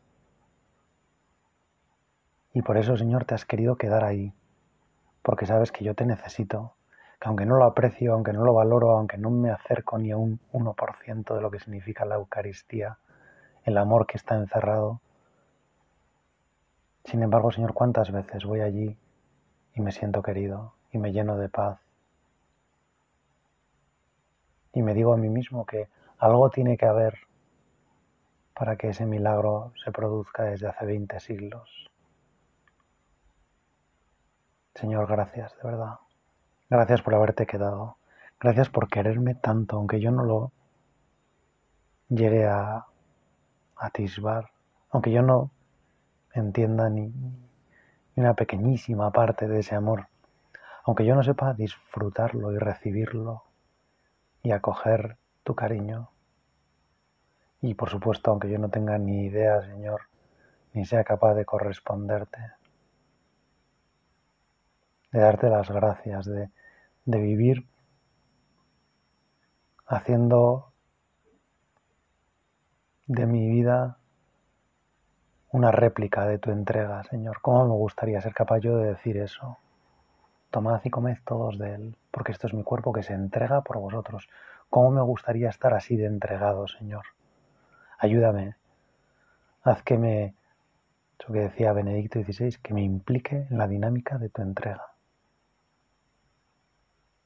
Y 2.52 2.62
por 2.62 2.76
eso, 2.76 2.96
Señor, 2.96 3.24
te 3.24 3.34
has 3.34 3.44
querido 3.44 3.76
quedar 3.76 4.04
ahí, 4.04 4.32
porque 5.22 5.46
sabes 5.46 5.72
que 5.72 5.84
yo 5.84 5.94
te 5.94 6.06
necesito, 6.06 6.74
que 7.20 7.28
aunque 7.28 7.46
no 7.46 7.56
lo 7.56 7.64
aprecio, 7.64 8.12
aunque 8.12 8.32
no 8.32 8.44
lo 8.44 8.54
valoro, 8.54 8.90
aunque 8.90 9.18
no 9.18 9.30
me 9.30 9.50
acerco 9.50 9.98
ni 9.98 10.10
a 10.10 10.16
un 10.16 10.40
1% 10.52 11.34
de 11.34 11.40
lo 11.40 11.50
que 11.50 11.60
significa 11.60 12.04
la 12.04 12.16
Eucaristía, 12.16 12.98
el 13.66 13.76
amor 13.76 14.06
que 14.06 14.16
está 14.16 14.36
encerrado. 14.36 15.00
Sin 17.04 17.22
embargo, 17.22 17.50
Señor, 17.50 17.74
¿cuántas 17.74 18.10
veces 18.10 18.44
voy 18.44 18.60
allí 18.60 18.96
y 19.74 19.80
me 19.80 19.92
siento 19.92 20.22
querido 20.22 20.72
y 20.92 20.98
me 20.98 21.12
lleno 21.12 21.36
de 21.36 21.48
paz? 21.48 21.78
Y 24.72 24.82
me 24.82 24.94
digo 24.94 25.12
a 25.12 25.16
mí 25.16 25.28
mismo 25.28 25.66
que 25.66 25.88
algo 26.18 26.48
tiene 26.50 26.76
que 26.76 26.86
haber 26.86 27.18
para 28.54 28.76
que 28.76 28.90
ese 28.90 29.04
milagro 29.04 29.72
se 29.84 29.90
produzca 29.90 30.44
desde 30.44 30.68
hace 30.68 30.86
20 30.86 31.20
siglos. 31.20 31.90
Señor, 34.74 35.06
gracias, 35.08 35.56
de 35.56 35.62
verdad. 35.64 35.98
Gracias 36.70 37.02
por 37.02 37.14
haberte 37.14 37.46
quedado. 37.46 37.96
Gracias 38.38 38.68
por 38.68 38.88
quererme 38.88 39.34
tanto, 39.34 39.76
aunque 39.76 39.98
yo 39.98 40.10
no 40.10 40.22
lo 40.24 40.52
llegue 42.08 42.46
a 42.46 42.86
atisbar, 43.76 44.50
aunque 44.90 45.12
yo 45.12 45.22
no 45.22 45.50
entienda 46.32 46.88
ni, 46.90 47.12
una 48.16 48.34
pequeñísima 48.34 49.10
parte 49.12 49.46
de 49.46 49.60
ese 49.60 49.74
amor, 49.74 50.08
aunque 50.84 51.04
yo 51.04 51.14
no 51.14 51.22
sepa 51.22 51.52
disfrutarlo 51.52 52.52
y 52.52 52.58
recibirlo 52.58 53.44
y 54.42 54.52
acoger 54.52 55.18
tu 55.42 55.54
cariño. 55.54 56.10
Y 57.60 57.74
por 57.74 57.90
supuesto, 57.90 58.30
aunque 58.30 58.50
yo 58.50 58.58
no 58.58 58.70
tenga 58.70 58.96
ni 58.98 59.26
idea, 59.26 59.62
Señor, 59.62 60.02
ni 60.72 60.84
sea 60.84 61.04
capaz 61.04 61.34
de 61.34 61.44
corresponderte, 61.44 62.38
de 65.12 65.20
darte 65.20 65.50
las 65.50 65.70
gracias, 65.70 66.26
de, 66.26 66.50
de 67.04 67.20
vivir 67.20 67.66
haciendo 69.86 70.72
de 73.06 73.26
mi 73.26 73.48
vida 73.48 73.98
una 75.52 75.70
réplica 75.70 76.26
de 76.26 76.38
tu 76.38 76.50
entrega, 76.50 77.02
Señor. 77.04 77.40
¿Cómo 77.40 77.64
me 77.64 77.74
gustaría 77.74 78.20
ser 78.20 78.34
capaz 78.34 78.58
yo 78.58 78.76
de 78.76 78.88
decir 78.88 79.16
eso? 79.16 79.58
Tomad 80.50 80.80
y 80.84 80.90
comed 80.90 81.18
todos 81.24 81.58
de 81.58 81.74
él, 81.74 81.96
porque 82.10 82.32
esto 82.32 82.46
es 82.46 82.54
mi 82.54 82.62
cuerpo 82.62 82.92
que 82.92 83.02
se 83.02 83.14
entrega 83.14 83.62
por 83.62 83.78
vosotros. 83.78 84.28
¿Cómo 84.70 84.90
me 84.90 85.02
gustaría 85.02 85.48
estar 85.48 85.72
así 85.72 85.96
de 85.96 86.06
entregado, 86.06 86.66
Señor? 86.66 87.04
Ayúdame. 87.98 88.56
Haz 89.62 89.82
que 89.82 89.98
me, 89.98 90.34
eso 91.18 91.32
que 91.32 91.40
decía 91.40 91.72
Benedicto 91.72 92.20
XVI, 92.20 92.56
que 92.62 92.74
me 92.74 92.82
implique 92.82 93.46
en 93.48 93.58
la 93.58 93.68
dinámica 93.68 94.18
de 94.18 94.28
tu 94.28 94.42
entrega. 94.42 94.92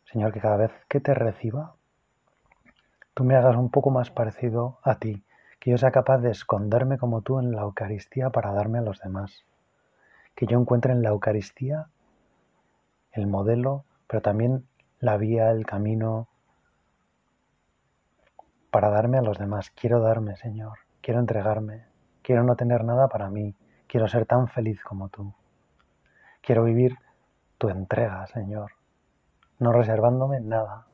Señor, 0.04 0.32
que 0.32 0.40
cada 0.40 0.56
vez 0.56 0.72
que 0.88 1.00
te 1.00 1.14
reciba, 1.14 1.75
tú 3.14 3.25
me 3.25 3.37
hagas 3.37 3.56
un 3.56 3.70
poco 3.70 3.90
más 3.90 4.10
parecido 4.10 4.78
a 4.82 4.96
ti, 4.96 5.25
que 5.61 5.71
yo 5.71 5.79
sea 5.79 5.90
capaz 5.90 6.19
de 6.19 6.31
esconderme 6.31 6.99
como 6.99 7.21
tú 7.21 7.38
en 7.38 7.52
la 7.52 7.62
Eucaristía 7.62 8.31
para 8.31 8.52
darme 8.52 8.79
a 8.79 8.83
los 8.83 8.99
demás, 9.00 9.45
que 10.35 10.47
yo 10.47 10.59
encuentre 10.59 10.93
en 10.93 11.02
la 11.02 11.11
Eucaristía 11.11 11.88
el 13.12 13.26
modelo, 13.26 13.85
pero 14.07 14.23
también 14.23 14.67
la 15.00 15.19
vía, 15.19 15.50
el 15.50 15.67
camino 15.67 16.29
para 18.71 18.88
darme 18.88 19.19
a 19.19 19.23
los 19.23 19.38
demás. 19.38 19.71
Quiero 19.71 20.00
darme, 20.00 20.37
Señor, 20.37 20.79
quiero 21.02 21.21
entregarme, 21.21 21.85
quiero 22.23 22.43
no 22.43 22.57
tener 22.57 22.85
nada 22.85 23.09
para 23.09 23.29
mí, 23.29 23.55
quiero 23.87 24.09
ser 24.09 24.25
tan 24.25 24.49
feliz 24.49 24.83
como 24.83 25.11
tú. 25.11 25.35
Quiero 26.40 26.64
vivir 26.64 26.97
tu 27.59 27.69
entrega, 27.69 28.26
Señor, 28.29 28.73
no 29.59 29.73
reservándome 29.73 30.40
nada, 30.40 30.87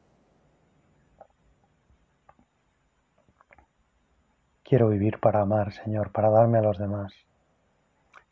Quiero 4.69 4.89
vivir 4.89 5.21
para 5.21 5.43
amar, 5.43 5.73
Señor, 5.73 6.11
para 6.11 6.29
darme 6.29 6.59
a 6.59 6.63
los 6.63 6.77
demás. 6.77 7.15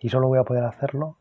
Y 0.01 0.09
solo 0.09 0.27
voy 0.27 0.41
a 0.41 0.43
poder 0.43 0.65
hacerlo 0.65 1.17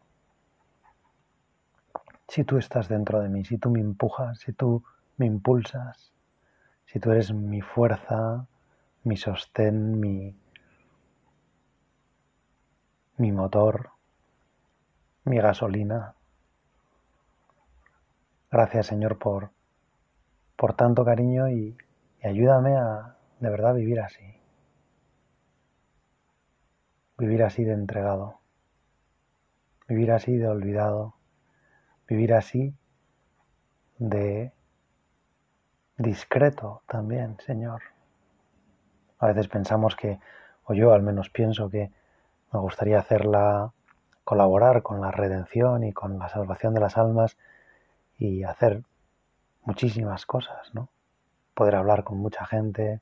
si 2.27 2.43
tú 2.43 2.57
estás 2.57 2.87
dentro 2.87 3.19
de 3.21 3.29
mí, 3.29 3.45
si 3.45 3.59
tú 3.59 3.69
me 3.69 3.79
empujas, 3.79 4.39
si 4.39 4.53
tú 4.53 4.83
me 5.17 5.27
impulsas, 5.27 6.11
si 6.87 6.99
tú 6.99 7.11
eres 7.11 7.31
mi 7.31 7.61
fuerza, 7.61 8.47
mi 9.03 9.15
sostén, 9.15 9.99
mi, 9.99 10.35
mi 13.17 13.31
motor, 13.31 13.91
mi 15.25 15.37
gasolina. 15.37 16.15
Gracias 18.49 18.87
Señor 18.87 19.19
por, 19.19 19.51
por 20.55 20.73
tanto 20.73 21.05
cariño 21.05 21.49
y, 21.49 21.77
y 22.23 22.27
ayúdame 22.27 22.75
a 22.77 23.15
de 23.39 23.49
verdad 23.51 23.75
vivir 23.75 23.99
así 23.99 24.42
vivir 27.17 27.43
así 27.43 27.63
de 27.63 27.73
entregado, 27.73 28.39
vivir 29.87 30.11
así 30.11 30.37
de 30.37 30.47
olvidado, 30.47 31.15
vivir 32.07 32.33
así 32.33 32.73
de 33.97 34.51
discreto 35.97 36.81
también, 36.87 37.37
Señor. 37.45 37.81
A 39.19 39.27
veces 39.27 39.47
pensamos 39.47 39.95
que, 39.95 40.19
o 40.65 40.73
yo 40.73 40.93
al 40.93 41.01
menos 41.01 41.29
pienso 41.29 41.69
que 41.69 41.91
me 42.51 42.59
gustaría 42.59 42.99
hacerla 42.99 43.71
colaborar 44.23 44.83
con 44.83 45.01
la 45.01 45.11
redención 45.11 45.83
y 45.83 45.93
con 45.93 46.17
la 46.17 46.29
salvación 46.29 46.73
de 46.73 46.79
las 46.79 46.97
almas 46.97 47.37
y 48.17 48.43
hacer 48.43 48.83
muchísimas 49.63 50.25
cosas, 50.25 50.73
¿no? 50.73 50.89
Poder 51.53 51.75
hablar 51.75 52.03
con 52.03 52.17
mucha 52.17 52.45
gente, 52.45 53.01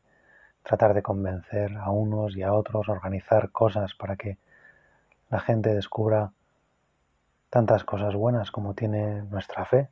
tratar 0.64 0.94
de 0.94 1.02
convencer 1.02 1.78
a 1.78 1.90
unos 1.92 2.36
y 2.36 2.44
a 2.44 2.54
otros, 2.54 2.90
organizar 2.90 3.52
cosas 3.52 3.94
para 3.96 4.16
que 4.16 4.38
la 5.30 5.40
gente 5.40 5.74
descubra 5.74 6.32
tantas 7.50 7.84
cosas 7.84 8.16
buenas 8.16 8.52
como 8.52 8.74
tiene 8.74 9.24
nuestra 9.24 9.66
fe. 9.66 9.90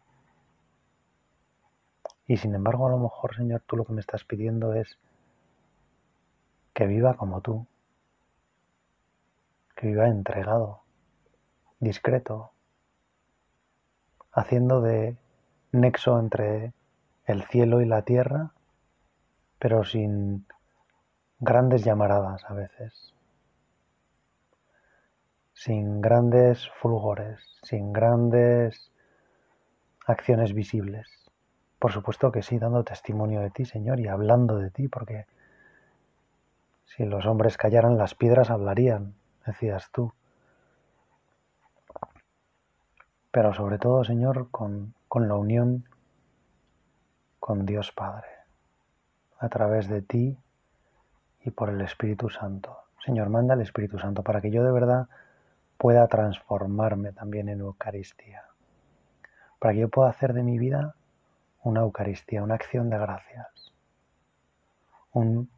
Y 2.28 2.38
sin 2.38 2.54
embargo, 2.54 2.88
a 2.88 2.92
lo 2.92 2.98
mejor, 2.98 3.36
Señor, 3.36 3.64
tú 3.66 3.76
lo 3.76 3.86
que 3.86 3.94
me 3.94 4.02
estás 4.02 4.24
pidiendo 4.24 4.74
es 4.74 4.98
que 6.74 6.86
viva 6.86 7.16
como 7.16 7.42
tú, 7.42 7.66
que 9.76 9.88
viva 9.88 10.08
entregado, 10.08 10.82
discreto, 11.80 12.52
haciendo 14.32 14.82
de 14.82 15.18
nexo 15.72 16.20
entre 16.20 16.74
el 17.26 17.44
cielo 17.44 17.82
y 17.82 17.86
la 17.86 18.04
tierra, 18.04 18.52
pero 19.58 19.84
sin 19.84 20.46
grandes 21.40 21.84
llamaradas 21.84 22.44
a 22.46 22.54
veces, 22.54 23.14
sin 25.54 26.02
grandes 26.02 26.70
fulgores, 26.82 27.40
sin 27.64 27.94
grandes 27.94 28.92
acciones 30.06 30.54
visibles. 30.54 31.08
Por 31.80 31.94
supuesto 31.94 32.32
que 32.32 32.42
sí, 32.42 32.60
dando 32.60 32.84
testimonio 32.84 33.40
de 33.40 33.52
ti, 33.52 33.66
Señor, 33.66 34.00
y 34.00 34.08
hablando 34.08 34.58
de 34.58 34.70
ti, 34.70 34.88
porque 34.90 35.26
si 36.86 37.06
los 37.06 37.26
hombres 37.26 37.56
callaran, 37.56 37.98
las 37.98 38.16
piedras 38.16 38.50
hablarían, 38.50 39.14
decías 39.46 39.90
tú. 39.92 40.12
Pero 43.32 43.54
sobre 43.54 43.78
todo, 43.78 44.04
Señor, 44.04 44.50
con, 44.50 44.94
con 45.08 45.30
la 45.30 45.36
unión 45.36 45.86
con 47.40 47.66
Dios 47.66 47.92
Padre, 47.92 48.28
a 49.40 49.48
través 49.50 49.88
de 49.88 50.02
ti 50.02 50.38
y 51.44 51.52
por 51.52 51.70
el 51.70 51.82
Espíritu 51.82 52.30
Santo. 52.30 52.78
Señor, 53.06 53.30
manda 53.30 53.54
el 53.54 53.62
Espíritu 53.62 53.98
Santo 53.98 54.24
para 54.24 54.42
que 54.42 54.52
yo 54.52 54.64
de 54.64 54.72
verdad 54.72 55.08
pueda 55.78 56.08
transformarme 56.08 57.14
también 57.14 57.50
en 57.50 57.62
Eucaristía, 57.62 58.44
para 59.60 59.74
que 59.74 59.80
yo 59.80 59.90
pueda 59.90 60.10
hacer 60.10 60.34
de 60.34 60.44
mi 60.44 60.58
vida 60.58 60.96
una 61.64 61.82
Eucaristía, 61.82 62.44
una 62.44 62.56
acción 62.56 62.90
de 62.90 62.98
gracias, 62.98 63.74
un 65.14 65.50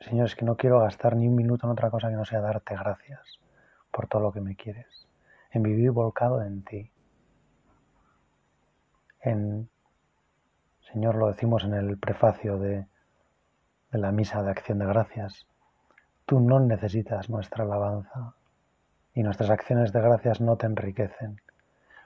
Señor, 0.00 0.26
es 0.26 0.36
que 0.36 0.44
no 0.44 0.56
quiero 0.56 0.80
gastar 0.80 1.16
ni 1.16 1.26
un 1.26 1.34
minuto 1.34 1.66
en 1.66 1.72
otra 1.72 1.90
cosa 1.90 2.08
que 2.08 2.14
no 2.14 2.24
sea 2.24 2.40
darte 2.40 2.76
gracias 2.76 3.40
por 3.90 4.06
todo 4.06 4.22
lo 4.22 4.32
que 4.32 4.40
me 4.40 4.54
quieres, 4.54 5.08
en 5.50 5.62
vivir 5.62 5.90
volcado 5.90 6.42
en 6.42 6.62
ti, 6.62 6.90
en, 9.20 9.68
Señor, 10.92 11.16
lo 11.16 11.26
decimos 11.26 11.64
en 11.64 11.74
el 11.74 11.98
prefacio 11.98 12.58
de, 12.58 12.86
de 13.90 13.98
la 13.98 14.12
misa 14.12 14.42
de 14.42 14.50
acción 14.50 14.78
de 14.78 14.86
gracias, 14.86 15.46
tú 16.26 16.40
no 16.40 16.60
necesitas 16.60 17.30
nuestra 17.30 17.64
alabanza 17.64 18.34
y 19.14 19.22
nuestras 19.22 19.50
acciones 19.50 19.92
de 19.92 20.00
gracias 20.00 20.40
no 20.40 20.56
te 20.56 20.66
enriquecen, 20.66 21.40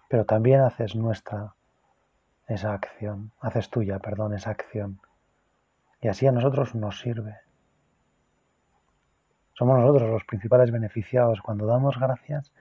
pero 0.08 0.24
también 0.24 0.60
haces 0.60 0.94
nuestra 0.94 1.54
esa 2.46 2.74
acción, 2.74 3.32
haces 3.40 3.70
tuya, 3.70 3.98
perdón, 3.98 4.34
esa 4.34 4.50
acción. 4.50 5.00
Y 6.00 6.08
así 6.08 6.26
a 6.26 6.32
nosotros 6.32 6.74
nos 6.74 7.00
sirve. 7.00 7.36
Somos 9.54 9.78
nosotros 9.78 10.10
los 10.10 10.24
principales 10.24 10.70
beneficiados 10.70 11.40
cuando 11.40 11.66
damos 11.66 11.98
gracias 11.98 12.52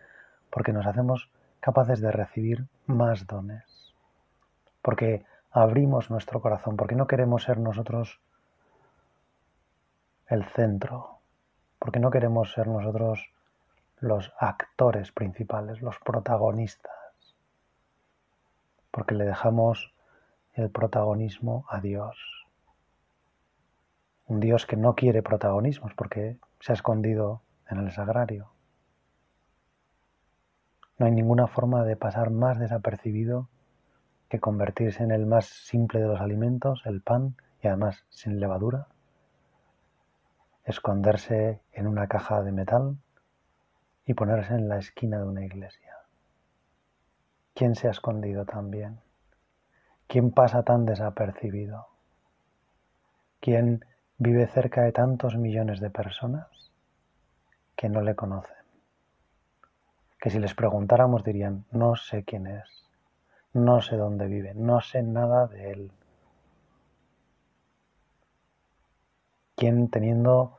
porque 0.49 0.73
nos 0.73 0.85
hacemos 0.85 1.31
capaces 1.59 2.01
de 2.01 2.11
recibir 2.11 2.67
más 2.85 3.25
dones. 3.27 3.95
Porque 4.81 5.25
abrimos 5.51 6.09
nuestro 6.09 6.41
corazón, 6.41 6.75
porque 6.77 6.95
no 6.95 7.07
queremos 7.07 7.43
ser 7.43 7.57
nosotros 7.59 8.19
el 10.31 10.45
centro, 10.45 11.19
porque 11.77 11.99
no 11.99 12.09
queremos 12.09 12.53
ser 12.53 12.67
nosotros 12.67 13.33
los 13.99 14.33
actores 14.39 15.11
principales, 15.11 15.81
los 15.81 15.99
protagonistas, 15.99 16.93
porque 18.91 19.13
le 19.13 19.25
dejamos 19.25 19.93
el 20.53 20.69
protagonismo 20.69 21.65
a 21.69 21.81
Dios. 21.81 22.17
Un 24.25 24.39
Dios 24.39 24.65
que 24.65 24.77
no 24.77 24.95
quiere 24.95 25.21
protagonismos 25.21 25.93
porque 25.95 26.37
se 26.61 26.71
ha 26.71 26.75
escondido 26.75 27.41
en 27.69 27.79
el 27.79 27.91
sagrario. 27.91 28.53
No 30.97 31.07
hay 31.07 31.11
ninguna 31.11 31.47
forma 31.47 31.83
de 31.83 31.97
pasar 31.97 32.29
más 32.29 32.57
desapercibido 32.57 33.49
que 34.29 34.39
convertirse 34.39 35.03
en 35.03 35.11
el 35.11 35.25
más 35.25 35.47
simple 35.47 35.99
de 35.99 36.07
los 36.07 36.21
alimentos, 36.21 36.83
el 36.85 37.01
pan, 37.01 37.35
y 37.61 37.67
además 37.67 38.05
sin 38.09 38.39
levadura, 38.39 38.87
esconderse 40.65 41.61
en 41.73 41.87
una 41.87 42.07
caja 42.07 42.41
de 42.43 42.51
metal 42.51 42.97
y 44.05 44.13
ponerse 44.13 44.53
en 44.53 44.69
la 44.69 44.77
esquina 44.77 45.17
de 45.17 45.25
una 45.25 45.45
iglesia. 45.45 45.97
¿Quién 47.53 47.75
se 47.75 47.87
ha 47.87 47.91
escondido 47.91 48.45
tan 48.45 48.71
bien? 48.71 48.99
¿Quién 50.07 50.31
pasa 50.31 50.63
tan 50.63 50.85
desapercibido? 50.85 51.87
¿Quién 53.39 53.85
vive 54.17 54.47
cerca 54.47 54.81
de 54.83 54.91
tantos 54.91 55.35
millones 55.35 55.79
de 55.79 55.89
personas 55.89 56.71
que 57.75 57.89
no 57.89 58.01
le 58.01 58.15
conocen? 58.15 58.55
Que 60.19 60.29
si 60.29 60.39
les 60.39 60.53
preguntáramos 60.53 61.23
dirían, 61.23 61.65
no 61.71 61.95
sé 61.95 62.23
quién 62.23 62.47
es, 62.47 62.69
no 63.53 63.81
sé 63.81 63.97
dónde 63.97 64.27
vive, 64.27 64.53
no 64.53 64.81
sé 64.81 65.01
nada 65.01 65.47
de 65.47 65.71
él. 65.71 65.91
¿Quién 69.61 69.89
teniendo 69.89 70.57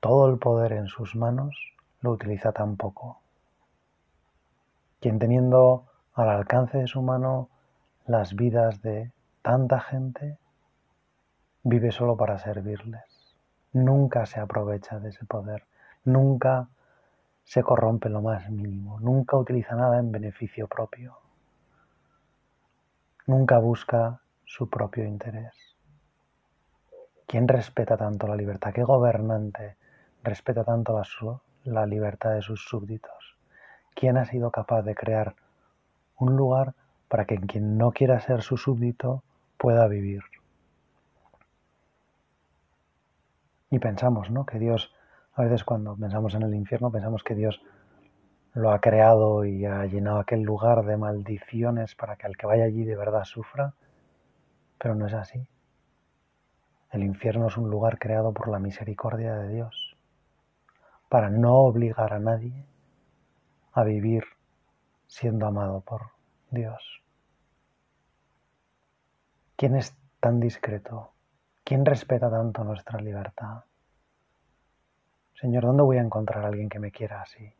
todo 0.00 0.30
el 0.30 0.38
poder 0.38 0.72
en 0.72 0.86
sus 0.86 1.14
manos 1.14 1.54
lo 2.00 2.12
utiliza 2.12 2.50
tan 2.50 2.78
poco? 2.78 3.20
quien 5.00 5.18
teniendo 5.18 5.84
al 6.14 6.30
alcance 6.30 6.78
de 6.78 6.86
su 6.86 7.02
mano 7.02 7.50
las 8.06 8.34
vidas 8.34 8.80
de 8.80 9.12
tanta 9.42 9.80
gente, 9.80 10.38
vive 11.62 11.92
solo 11.92 12.16
para 12.16 12.38
servirles. 12.38 13.36
Nunca 13.74 14.24
se 14.24 14.40
aprovecha 14.40 14.98
de 14.98 15.10
ese 15.10 15.26
poder, 15.26 15.66
nunca 16.04 16.68
se 17.44 17.62
corrompe 17.62 18.08
lo 18.08 18.22
más 18.22 18.48
mínimo, 18.48 18.98
nunca 19.00 19.36
utiliza 19.36 19.74
nada 19.76 19.98
en 19.98 20.10
beneficio 20.10 20.68
propio, 20.68 21.18
nunca 23.26 23.58
busca 23.58 24.22
su 24.46 24.70
propio 24.70 25.04
interés. 25.04 25.67
¿Quién 27.28 27.46
respeta 27.46 27.98
tanto 27.98 28.26
la 28.26 28.36
libertad? 28.36 28.72
¿Qué 28.72 28.82
gobernante 28.82 29.76
respeta 30.24 30.64
tanto 30.64 30.98
la, 30.98 31.42
la 31.64 31.84
libertad 31.84 32.32
de 32.32 32.40
sus 32.40 32.64
súbditos? 32.64 33.36
¿Quién 33.94 34.16
ha 34.16 34.24
sido 34.24 34.50
capaz 34.50 34.80
de 34.80 34.94
crear 34.94 35.34
un 36.16 36.36
lugar 36.36 36.72
para 37.06 37.26
que 37.26 37.36
quien 37.36 37.76
no 37.76 37.92
quiera 37.92 38.18
ser 38.20 38.40
su 38.40 38.56
súbdito 38.56 39.22
pueda 39.58 39.86
vivir? 39.88 40.22
Y 43.68 43.78
pensamos, 43.78 44.30
¿no? 44.30 44.46
Que 44.46 44.58
Dios, 44.58 44.90
a 45.34 45.42
veces 45.42 45.64
cuando 45.64 45.94
pensamos 45.96 46.34
en 46.34 46.44
el 46.44 46.54
infierno, 46.54 46.90
pensamos 46.90 47.22
que 47.22 47.34
Dios 47.34 47.60
lo 48.54 48.70
ha 48.70 48.80
creado 48.80 49.44
y 49.44 49.66
ha 49.66 49.84
llenado 49.84 50.20
aquel 50.20 50.40
lugar 50.40 50.86
de 50.86 50.96
maldiciones 50.96 51.94
para 51.94 52.16
que 52.16 52.26
al 52.26 52.38
que 52.38 52.46
vaya 52.46 52.64
allí 52.64 52.84
de 52.84 52.96
verdad 52.96 53.24
sufra, 53.24 53.74
pero 54.78 54.94
no 54.94 55.06
es 55.06 55.12
así. 55.12 55.46
El 56.90 57.02
infierno 57.02 57.48
es 57.48 57.56
un 57.56 57.68
lugar 57.68 57.98
creado 57.98 58.32
por 58.32 58.48
la 58.48 58.58
misericordia 58.58 59.34
de 59.34 59.48
Dios, 59.48 59.96
para 61.08 61.28
no 61.28 61.54
obligar 61.56 62.12
a 62.14 62.18
nadie 62.18 62.64
a 63.72 63.84
vivir 63.84 64.24
siendo 65.06 65.46
amado 65.46 65.80
por 65.80 66.10
Dios. 66.50 67.02
¿Quién 69.56 69.76
es 69.76 69.94
tan 70.20 70.40
discreto? 70.40 71.12
¿Quién 71.64 71.84
respeta 71.84 72.30
tanto 72.30 72.64
nuestra 72.64 72.98
libertad? 73.00 73.64
Señor, 75.34 75.64
¿dónde 75.64 75.82
voy 75.82 75.98
a 75.98 76.02
encontrar 76.02 76.44
a 76.44 76.48
alguien 76.48 76.68
que 76.68 76.78
me 76.78 76.90
quiera 76.90 77.22
así? 77.22 77.52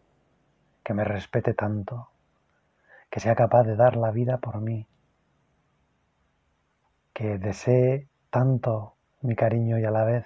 Que 0.82 0.94
me 0.94 1.04
respete 1.04 1.54
tanto, 1.54 2.08
que 3.10 3.20
sea 3.20 3.34
capaz 3.34 3.64
de 3.64 3.76
dar 3.76 3.96
la 3.96 4.10
vida 4.10 4.38
por 4.38 4.60
mí, 4.60 4.86
que 7.12 7.38
desee 7.38 8.08
tanto 8.30 8.94
mi 9.20 9.34
cariño 9.34 9.78
y 9.78 9.84
a 9.84 9.90
la 9.90 10.04
vez 10.04 10.24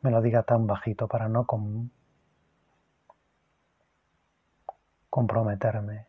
me 0.00 0.10
lo 0.10 0.20
diga 0.22 0.42
tan 0.42 0.66
bajito 0.66 1.08
para 1.08 1.28
no 1.28 1.46
comprometerme, 5.10 6.06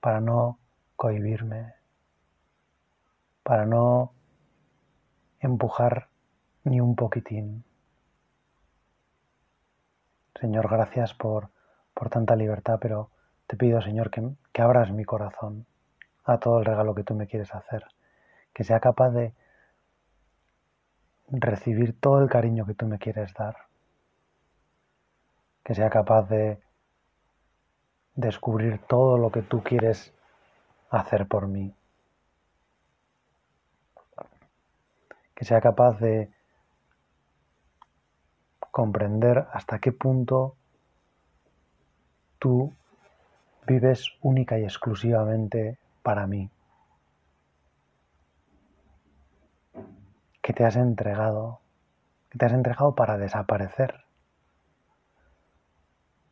para 0.00 0.20
no 0.20 0.58
cohibirme, 0.96 1.74
para 3.42 3.66
no 3.66 4.12
empujar 5.40 6.08
ni 6.64 6.80
un 6.80 6.96
poquitín. 6.96 7.64
Señor, 10.40 10.68
gracias 10.68 11.14
por, 11.14 11.50
por 11.94 12.10
tanta 12.10 12.36
libertad, 12.36 12.78
pero 12.80 13.10
te 13.46 13.56
pido, 13.56 13.80
Señor, 13.82 14.10
que, 14.10 14.28
que 14.52 14.62
abras 14.62 14.90
mi 14.90 15.04
corazón 15.04 15.66
a 16.24 16.38
todo 16.38 16.58
el 16.58 16.64
regalo 16.64 16.94
que 16.94 17.04
tú 17.04 17.14
me 17.14 17.26
quieres 17.26 17.54
hacer, 17.54 17.86
que 18.52 18.64
sea 18.64 18.80
capaz 18.80 19.10
de 19.10 19.34
recibir 21.30 21.98
todo 21.98 22.22
el 22.22 22.28
cariño 22.28 22.66
que 22.66 22.74
tú 22.74 22.86
me 22.86 22.98
quieres 22.98 23.32
dar, 23.34 23.56
que 25.64 25.74
sea 25.74 25.90
capaz 25.90 26.28
de 26.28 26.60
descubrir 28.14 28.78
todo 28.86 29.18
lo 29.18 29.30
que 29.30 29.42
tú 29.42 29.62
quieres 29.62 30.12
hacer 30.90 31.26
por 31.26 31.48
mí. 31.48 31.74
Que 35.34 35.44
sea 35.44 35.60
capaz 35.60 35.98
de 35.98 36.30
comprender 38.70 39.46
hasta 39.52 39.78
qué 39.78 39.92
punto 39.92 40.56
tú 42.38 42.72
vives 43.66 44.10
única 44.20 44.58
y 44.58 44.64
exclusivamente 44.64 45.78
para 46.02 46.26
mí. 46.26 46.50
Que 50.44 50.52
te 50.52 50.62
has 50.62 50.76
entregado, 50.76 51.62
que 52.28 52.36
te 52.36 52.44
has 52.44 52.52
entregado 52.52 52.94
para 52.94 53.16
desaparecer. 53.16 54.04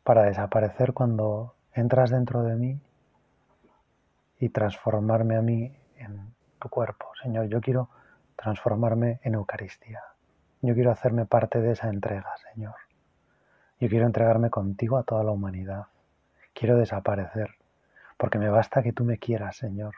Para 0.03 0.21
desaparecer 0.21 0.93
cuando 0.93 1.55
entras 1.73 2.11
dentro 2.11 2.43
de 2.43 2.55
mí 2.55 2.79
y 4.37 4.49
transformarme 4.49 5.35
a 5.35 5.41
mí 5.41 5.75
en 5.97 6.31
tu 6.59 6.69
cuerpo. 6.69 7.07
Señor, 7.23 7.47
yo 7.47 7.59
quiero 7.59 7.89
transformarme 8.35 9.19
en 9.23 9.33
Eucaristía. 9.33 10.03
Yo 10.61 10.75
quiero 10.75 10.91
hacerme 10.91 11.25
parte 11.25 11.59
de 11.59 11.71
esa 11.71 11.89
entrega, 11.89 12.37
Señor. 12.53 12.75
Yo 13.79 13.89
quiero 13.89 14.05
entregarme 14.05 14.51
contigo 14.51 14.97
a 14.97 15.03
toda 15.03 15.23
la 15.23 15.31
humanidad. 15.31 15.87
Quiero 16.53 16.77
desaparecer, 16.77 17.55
porque 18.17 18.37
me 18.37 18.49
basta 18.49 18.83
que 18.83 18.93
tú 18.93 19.05
me 19.05 19.17
quieras, 19.17 19.57
Señor. 19.57 19.95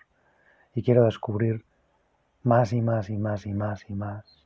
Y 0.73 0.83
quiero 0.83 1.03
descubrir 1.03 1.65
más 2.45 2.71
y 2.71 2.81
más 2.81 3.09
y 3.09 3.17
más 3.17 3.45
y 3.45 3.53
más 3.53 3.89
y 3.89 3.93
más. 3.93 4.45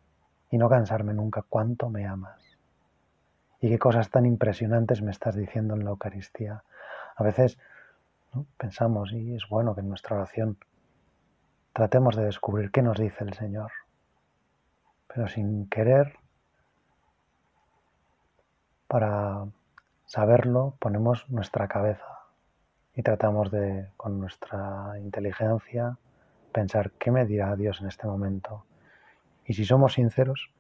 Y 0.50 0.58
no 0.58 0.68
cansarme 0.68 1.14
nunca 1.14 1.44
cuánto 1.48 1.90
me 1.90 2.08
amas. 2.08 2.42
Y 3.62 3.70
qué 3.70 3.78
cosas 3.78 4.10
tan 4.10 4.26
impresionantes 4.26 5.02
me 5.02 5.12
estás 5.12 5.36
diciendo 5.36 5.76
en 5.76 5.84
la 5.84 5.92
Eucaristía. 5.92 6.64
A 7.16 7.24
veces 7.24 7.60
pensamos, 8.58 9.12
y 9.12 9.36
es 9.36 9.48
bueno 9.48 9.76
que 9.76 9.82
en 9.82 9.90
nuestra 9.90 10.16
oración 10.16 10.58
tratemos 11.74 12.16
de 12.16 12.26
descubrir 12.26 12.72
qué 12.72 12.82
nos 12.82 12.98
dice 12.98 13.24
el 13.24 13.34
Señor 13.34 13.72
pero 15.10 15.28
sin 15.28 15.68
querer, 15.68 16.14
para 18.88 19.46
saberlo, 20.06 20.76
ponemos 20.80 21.28
nuestra 21.30 21.68
cabeza 21.68 22.20
y 22.96 23.02
tratamos 23.02 23.52
de, 23.52 23.90
con 23.98 24.20
nuestra 24.20 24.94
inteligencia, 25.00 25.98
pensar 26.60 26.92
qué 27.00 27.10
me 27.10 27.26
dirá 27.26 27.56
Dios 27.56 27.80
en 27.80 27.88
este 27.88 28.06
momento. 28.06 28.66
Y 29.46 29.54
si 29.54 29.64
somos 29.64 29.94
sinceros, 29.94 30.52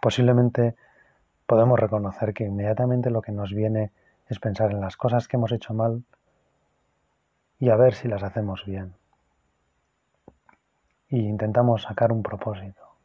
posiblemente 0.00 0.74
podemos 1.46 1.78
reconocer 1.78 2.32
que 2.32 2.44
inmediatamente 2.44 3.10
lo 3.10 3.20
que 3.20 3.30
nos 3.30 3.52
viene 3.52 3.92
es 4.28 4.38
pensar 4.38 4.70
en 4.70 4.80
las 4.80 4.96
cosas 4.96 5.28
que 5.28 5.36
hemos 5.36 5.52
hecho 5.52 5.74
mal 5.74 6.02
y 7.58 7.68
a 7.68 7.76
ver 7.76 7.92
si 7.92 8.08
las 8.08 8.22
hacemos 8.22 8.64
bien 8.64 8.94
y 11.10 11.18
intentamos 11.28 11.82
sacar 11.82 12.10
un 12.10 12.22
propósito 12.22 12.96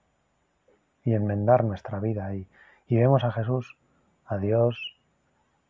y 1.04 1.13
enmendar 1.13 1.66
nuestra 1.66 2.00
vida 2.00 2.34
y, 2.34 2.48
y 2.88 2.96
vemos 2.96 3.26
a 3.26 3.34
Jesús, 3.34 3.76
a 4.26 4.38
Dios, 4.38 4.98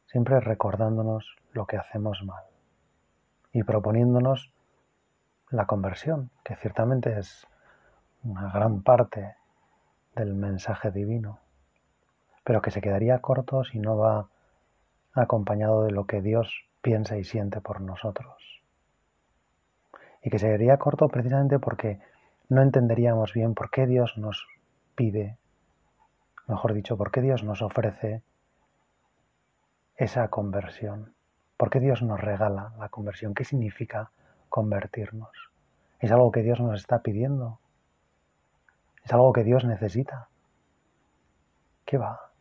siempre 0.06 0.40
recordándonos 0.40 1.36
lo 1.52 1.66
que 1.66 1.78
hacemos 1.78 2.24
mal 2.24 2.44
y 3.52 3.64
proponiéndonos 3.64 4.52
la 5.50 5.66
conversión, 5.66 6.30
que 6.44 6.56
ciertamente 6.56 7.18
es 7.18 7.48
una 8.24 8.52
gran 8.52 8.82
parte 8.82 9.36
del 10.16 10.34
mensaje 10.34 10.92
divino, 10.92 11.40
pero 12.44 12.62
que 12.62 12.72
se 12.72 12.82
quedaría 12.82 13.20
corto 13.20 13.64
si 13.64 13.80
no 13.80 13.98
va 13.98 14.28
acompañado 15.14 15.84
de 15.84 15.92
lo 15.92 16.06
que 16.06 16.22
Dios 16.22 16.66
piensa 16.82 17.18
y 17.18 17.24
siente 17.24 17.62
por 17.62 17.82
nosotros. 17.82 18.62
Y 20.22 20.30
que 20.30 20.40
se 20.40 20.48
quedaría 20.48 20.78
corto 20.78 21.08
precisamente 21.08 21.60
porque 21.60 22.00
no 22.50 22.62
entenderíamos 22.62 23.34
bien 23.34 23.54
por 23.54 23.70
qué 23.70 23.86
Dios 23.86 24.18
nos 24.18 24.48
pide, 24.96 25.38
mejor 26.48 26.74
dicho, 26.74 26.98
por 26.98 27.12
qué 27.12 27.22
Dios 27.22 27.44
nos 27.44 27.62
ofrece 27.62 28.22
esa 29.96 30.28
conversión. 30.30 31.14
¿Por 31.58 31.70
qué 31.70 31.80
Dios 31.80 32.04
nos 32.04 32.20
regala 32.20 32.74
la 32.78 32.90
conversión? 32.90 33.34
¿Qué 33.34 33.44
significa 33.44 34.12
convertirnos? 34.50 35.30
¿Es 36.00 36.12
algo 36.12 36.32
que 36.32 36.44
Dios 36.44 36.60
nos 36.60 36.80
está 36.80 37.02
pidiendo? 37.02 37.60
¿Es 39.04 39.14
algo 39.14 39.34
que 39.34 39.44
Dios 39.44 39.66
necesita? 39.66 40.28
¿Qué 41.86 41.98
va? 41.98 42.32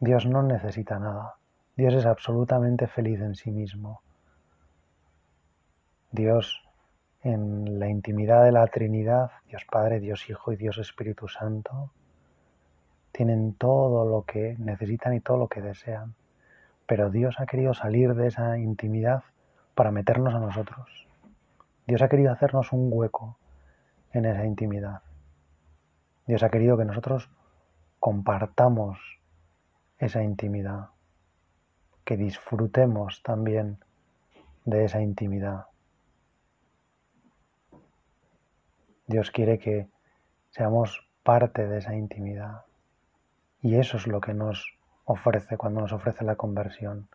Dios 0.00 0.26
no 0.26 0.42
necesita 0.42 0.98
nada. 0.98 1.36
Dios 1.76 1.94
es 1.94 2.06
absolutamente 2.06 2.86
feliz 2.86 3.20
en 3.20 3.34
sí 3.34 3.50
mismo. 3.50 4.02
Dios 6.10 6.62
en 7.22 7.78
la 7.78 7.88
intimidad 7.88 8.44
de 8.44 8.52
la 8.52 8.66
Trinidad, 8.66 9.30
Dios 9.46 9.64
Padre, 9.70 10.00
Dios 10.00 10.28
Hijo 10.28 10.52
y 10.52 10.56
Dios 10.56 10.78
Espíritu 10.78 11.28
Santo, 11.28 11.90
tienen 13.12 13.54
todo 13.54 14.04
lo 14.04 14.22
que 14.22 14.56
necesitan 14.58 15.14
y 15.14 15.20
todo 15.20 15.36
lo 15.36 15.48
que 15.48 15.62
desean. 15.62 16.14
Pero 16.86 17.10
Dios 17.10 17.38
ha 17.38 17.46
querido 17.46 17.74
salir 17.74 18.14
de 18.14 18.26
esa 18.26 18.58
intimidad 18.58 19.22
para 19.74 19.90
meternos 19.90 20.34
a 20.34 20.38
nosotros. 20.38 21.06
Dios 21.86 22.02
ha 22.02 22.08
querido 22.08 22.32
hacernos 22.32 22.72
un 22.72 22.88
hueco 22.92 23.36
en 24.12 24.24
esa 24.24 24.44
intimidad. 24.44 25.02
Dios 26.26 26.42
ha 26.42 26.50
querido 26.50 26.76
que 26.76 26.84
nosotros 26.84 27.28
compartamos 27.98 28.98
esa 29.98 30.22
intimidad, 30.22 30.90
que 32.04 32.16
disfrutemos 32.16 33.22
también 33.22 33.78
de 34.64 34.84
esa 34.84 35.00
intimidad. 35.00 35.66
Dios 39.06 39.30
quiere 39.30 39.58
que 39.58 39.88
seamos 40.50 41.06
parte 41.22 41.66
de 41.66 41.78
esa 41.78 41.94
intimidad. 41.94 42.62
Y 43.60 43.76
eso 43.76 43.96
es 43.96 44.06
lo 44.06 44.20
que 44.20 44.34
nos 44.34 44.76
ofrece 45.04 45.56
cuando 45.56 45.80
nos 45.80 45.92
ofrece 45.92 46.24
la 46.24 46.36
conversión. 46.36 47.08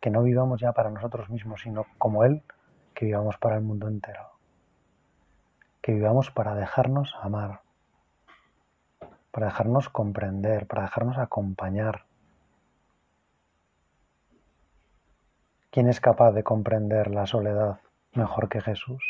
Que 0.00 0.10
no 0.10 0.22
vivamos 0.22 0.60
ya 0.60 0.72
para 0.72 0.90
nosotros 0.90 1.30
mismos, 1.30 1.62
sino 1.62 1.86
como 1.98 2.24
Él, 2.24 2.42
que 2.94 3.06
vivamos 3.06 3.36
para 3.36 3.56
el 3.56 3.62
mundo 3.62 3.88
entero. 3.88 4.30
Que 5.80 5.92
vivamos 5.92 6.30
para 6.30 6.54
dejarnos 6.54 7.14
amar, 7.20 7.60
para 9.30 9.46
dejarnos 9.46 9.88
comprender, 9.88 10.66
para 10.66 10.82
dejarnos 10.82 11.18
acompañar. 11.18 12.06
¿Quién 15.70 15.88
es 15.88 16.00
capaz 16.00 16.32
de 16.32 16.42
comprender 16.42 17.10
la 17.10 17.26
soledad 17.26 17.80
mejor 18.14 18.48
que 18.48 18.62
Jesús? 18.62 19.04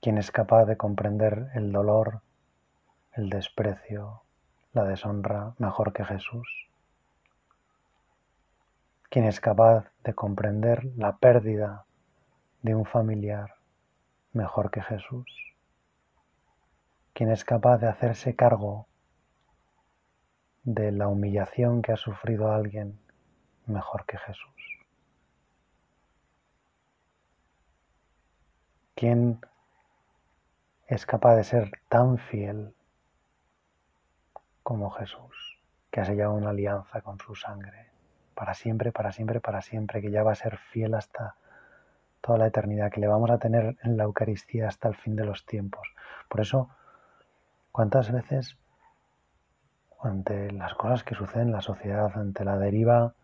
¿Quién 0.00 0.18
es 0.18 0.30
capaz 0.30 0.66
de 0.66 0.76
comprender 0.76 1.48
el 1.54 1.72
dolor, 1.72 2.20
el 3.14 3.28
desprecio, 3.28 4.22
la 4.72 4.84
deshonra 4.84 5.54
mejor 5.58 5.92
que 5.92 6.04
Jesús? 6.04 6.63
¿Quién 9.08 9.26
es 9.26 9.40
capaz 9.40 9.90
de 10.02 10.14
comprender 10.14 10.84
la 10.96 11.16
pérdida 11.16 11.84
de 12.62 12.74
un 12.74 12.84
familiar 12.84 13.54
mejor 14.32 14.70
que 14.70 14.82
Jesús? 14.82 15.26
¿Quién 17.12 17.30
es 17.30 17.44
capaz 17.44 17.78
de 17.78 17.88
hacerse 17.88 18.34
cargo 18.34 18.86
de 20.64 20.90
la 20.90 21.08
humillación 21.08 21.80
que 21.82 21.92
ha 21.92 21.96
sufrido 21.96 22.50
alguien 22.50 22.98
mejor 23.66 24.04
que 24.06 24.18
Jesús? 24.18 24.50
¿Quién 28.96 29.40
es 30.86 31.06
capaz 31.06 31.36
de 31.36 31.44
ser 31.44 31.70
tan 31.88 32.18
fiel 32.18 32.74
como 34.62 34.90
Jesús, 34.90 35.60
que 35.90 36.00
ha 36.00 36.04
sellado 36.04 36.32
una 36.34 36.50
alianza 36.50 37.00
con 37.02 37.18
su 37.18 37.34
sangre, 37.34 37.93
para 38.34 38.54
siempre, 38.54 38.92
para 38.92 39.12
siempre, 39.12 39.40
para 39.40 39.62
siempre, 39.62 40.00
que 40.02 40.10
ya 40.10 40.22
va 40.22 40.32
a 40.32 40.36
ser 40.36 40.58
fiel 40.58 40.94
hasta 40.94 41.36
toda 42.20 42.38
la 42.38 42.46
eternidad, 42.46 42.90
que 42.90 43.00
le 43.00 43.06
vamos 43.06 43.30
a 43.30 43.38
tener 43.38 43.76
en 43.82 43.96
la 43.96 44.04
Eucaristía 44.04 44.68
hasta 44.68 44.88
el 44.88 44.94
fin 44.94 45.16
de 45.16 45.24
los 45.24 45.46
tiempos. 45.46 45.88
Por 46.28 46.40
eso, 46.40 46.68
¿cuántas 47.70 48.10
veces 48.10 48.56
ante 50.00 50.50
las 50.52 50.74
cosas 50.74 51.04
que 51.04 51.14
suceden 51.14 51.48
en 51.48 51.52
la 51.52 51.60
sociedad, 51.60 52.10
ante 52.14 52.44
la 52.44 52.58
deriva 52.58 53.14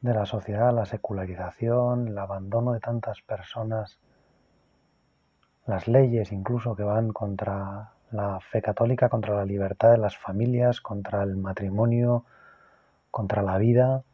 de 0.00 0.14
la 0.14 0.26
sociedad, 0.26 0.72
la 0.72 0.86
secularización, 0.86 2.08
el 2.08 2.18
abandono 2.18 2.72
de 2.72 2.80
tantas 2.80 3.20
personas, 3.22 3.98
las 5.66 5.88
leyes 5.88 6.32
incluso 6.32 6.74
que 6.76 6.84
van 6.84 7.12
contra 7.12 7.92
la 8.10 8.40
fe 8.40 8.62
católica, 8.62 9.08
contra 9.08 9.34
la 9.34 9.44
libertad 9.44 9.90
de 9.90 9.98
las 9.98 10.16
familias, 10.16 10.80
contra 10.80 11.22
el 11.22 11.36
matrimonio, 11.36 12.24
contra 13.10 13.42
la 13.42 13.58
vida. 13.58 14.04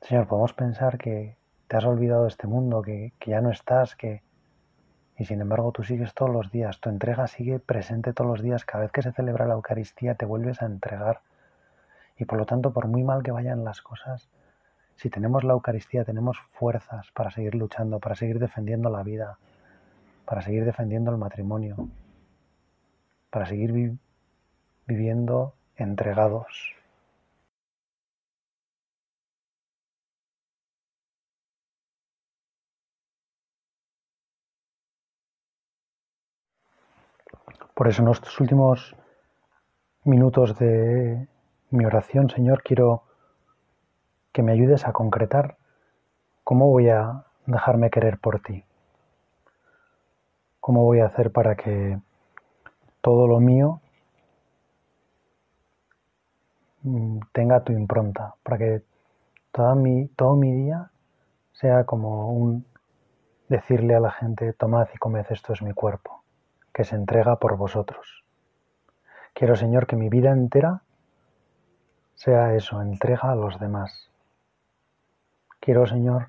Señor, 0.00 0.26
podemos 0.26 0.52
pensar 0.52 0.98
que 0.98 1.36
te 1.68 1.76
has 1.76 1.84
olvidado 1.84 2.22
de 2.22 2.28
este 2.28 2.46
mundo, 2.46 2.82
que, 2.82 3.12
que 3.18 3.32
ya 3.32 3.40
no 3.40 3.50
estás, 3.50 3.96
que... 3.96 4.22
Y 5.18 5.24
sin 5.24 5.40
embargo 5.40 5.72
tú 5.72 5.82
sigues 5.82 6.12
todos 6.12 6.30
los 6.30 6.50
días, 6.50 6.78
tu 6.78 6.90
entrega 6.90 7.26
sigue 7.26 7.58
presente 7.58 8.12
todos 8.12 8.30
los 8.30 8.42
días, 8.42 8.66
cada 8.66 8.82
vez 8.82 8.92
que 8.92 9.00
se 9.00 9.12
celebra 9.12 9.46
la 9.46 9.54
Eucaristía 9.54 10.14
te 10.14 10.26
vuelves 10.26 10.60
a 10.60 10.66
entregar. 10.66 11.22
Y 12.18 12.26
por 12.26 12.38
lo 12.38 12.46
tanto, 12.46 12.72
por 12.72 12.86
muy 12.86 13.02
mal 13.02 13.22
que 13.22 13.30
vayan 13.30 13.64
las 13.64 13.80
cosas, 13.80 14.28
si 14.96 15.10
tenemos 15.10 15.44
la 15.44 15.52
Eucaristía, 15.52 16.04
tenemos 16.04 16.38
fuerzas 16.52 17.10
para 17.12 17.30
seguir 17.30 17.54
luchando, 17.54 18.00
para 18.00 18.14
seguir 18.14 18.38
defendiendo 18.38 18.88
la 18.88 19.02
vida, 19.02 19.38
para 20.24 20.40
seguir 20.40 20.64
defendiendo 20.64 21.10
el 21.10 21.18
matrimonio, 21.18 21.88
para 23.30 23.44
seguir 23.44 23.98
viviendo 24.86 25.54
entregados. 25.76 26.74
Por 37.74 37.88
eso 37.88 38.02
en 38.02 38.08
estos 38.08 38.40
últimos 38.40 38.96
minutos 40.04 40.58
de 40.58 41.28
mi 41.70 41.84
oración, 41.84 42.30
Señor, 42.30 42.62
quiero 42.62 43.02
que 44.32 44.42
me 44.42 44.52
ayudes 44.52 44.86
a 44.86 44.92
concretar 44.92 45.56
cómo 46.42 46.70
voy 46.70 46.88
a 46.88 47.26
dejarme 47.44 47.90
querer 47.90 48.18
por 48.18 48.40
ti. 48.40 48.64
¿Cómo 50.60 50.84
voy 50.84 51.00
a 51.00 51.06
hacer 51.06 51.32
para 51.32 51.54
que 51.54 51.98
todo 53.02 53.26
lo 53.26 53.40
mío 53.40 53.80
tenga 57.32 57.62
tu 57.64 57.72
impronta? 57.72 58.34
Para 58.42 58.58
que 58.58 58.82
todo 59.52 59.74
mi 59.74 60.52
día 60.52 60.90
sea 61.52 61.84
como 61.84 62.30
un 62.30 62.66
decirle 63.48 63.94
a 63.94 64.00
la 64.00 64.10
gente, 64.10 64.52
tomad 64.52 64.88
y 64.94 64.98
comed, 64.98 65.26
esto 65.30 65.52
es 65.52 65.62
mi 65.62 65.72
cuerpo, 65.72 66.22
que 66.72 66.84
se 66.84 66.96
entrega 66.96 67.36
por 67.36 67.56
vosotros. 67.56 68.24
Quiero, 69.34 69.56
Señor, 69.56 69.86
que 69.86 69.96
mi 69.96 70.08
vida 70.08 70.30
entera 70.30 70.82
sea 72.14 72.54
eso, 72.54 72.80
entrega 72.80 73.30
a 73.30 73.34
los 73.34 73.58
demás. 73.58 74.10
Quiero, 75.60 75.86
Señor, 75.86 76.28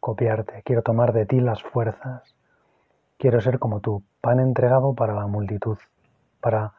copiarte, 0.00 0.62
quiero 0.64 0.82
tomar 0.82 1.12
de 1.12 1.26
ti 1.26 1.40
las 1.40 1.62
fuerzas 1.62 2.34
Quiero 3.18 3.40
ser 3.40 3.58
como 3.58 3.80
tú, 3.80 4.04
pan 4.20 4.38
entregado 4.38 4.94
para 4.94 5.12
la 5.12 5.26
multitud, 5.26 5.76
para 6.40 6.72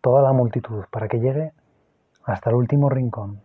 toda 0.00 0.22
la 0.22 0.32
multitud, 0.32 0.84
para 0.90 1.06
que 1.06 1.20
llegue 1.20 1.52
hasta 2.24 2.50
el 2.50 2.56
último 2.56 2.88
rincón. 2.88 3.40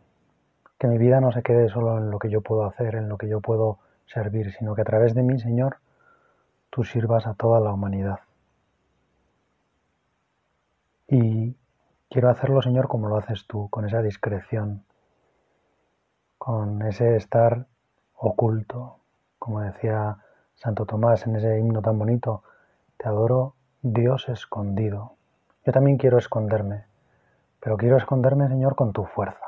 Que 0.77 0.87
mi 0.87 0.97
vida 0.97 1.21
no 1.21 1.31
se 1.31 1.43
quede 1.43 1.69
solo 1.69 1.97
en 1.97 2.11
lo 2.11 2.19
que 2.19 2.29
yo 2.29 2.41
puedo 2.41 2.65
hacer, 2.65 2.95
en 2.95 3.09
lo 3.09 3.17
que 3.17 3.27
yo 3.27 3.41
puedo 3.41 3.79
servir, 4.05 4.51
sino 4.51 4.75
que 4.75 4.81
a 4.81 4.85
través 4.85 5.15
de 5.15 5.23
mí, 5.23 5.39
Señor, 5.39 5.77
tú 6.69 6.83
sirvas 6.83 7.27
a 7.27 7.33
toda 7.33 7.59
la 7.59 7.71
humanidad. 7.71 8.19
Y 11.07 11.55
quiero 12.09 12.29
hacerlo, 12.29 12.61
Señor, 12.61 12.87
como 12.87 13.07
lo 13.07 13.17
haces 13.17 13.45
tú, 13.47 13.69
con 13.69 13.85
esa 13.85 14.01
discreción, 14.01 14.83
con 16.37 16.81
ese 16.81 17.15
estar 17.15 17.67
oculto, 18.15 18.97
como 19.39 19.61
decía 19.61 20.17
Santo 20.55 20.85
Tomás 20.85 21.25
en 21.27 21.35
ese 21.35 21.59
himno 21.59 21.81
tan 21.81 21.97
bonito, 21.97 22.43
te 22.97 23.07
adoro 23.07 23.55
Dios 23.81 24.29
escondido. 24.29 25.13
Yo 25.65 25.71
también 25.71 25.97
quiero 25.97 26.17
esconderme, 26.17 26.85
pero 27.65 27.77
quiero 27.77 27.97
esconderme, 27.97 28.47
Señor, 28.47 28.75
con 28.75 28.93
tu 28.93 29.05
fuerza. 29.05 29.47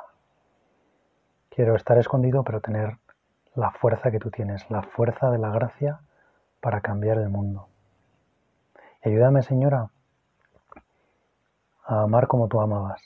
Quiero 1.51 1.75
estar 1.75 1.99
escondido, 1.99 2.43
pero 2.43 2.61
tener 2.61 2.97
la 3.53 3.69
fuerza 3.69 4.09
que 4.09 4.17
tú 4.17 4.31
tienes, 4.31 4.67
la 4.71 4.81
fuerza 4.81 5.29
de 5.29 5.37
la 5.37 5.51
gracia 5.51 5.99
para 6.59 6.81
cambiar 6.81 7.19
el 7.19 7.29
mundo. 7.29 7.67
ayúdame, 9.05 9.43
Señora, 9.43 9.91
a 11.85 12.01
amar 12.01 12.25
como 12.25 12.47
tú 12.47 12.59
amabas, 12.59 13.03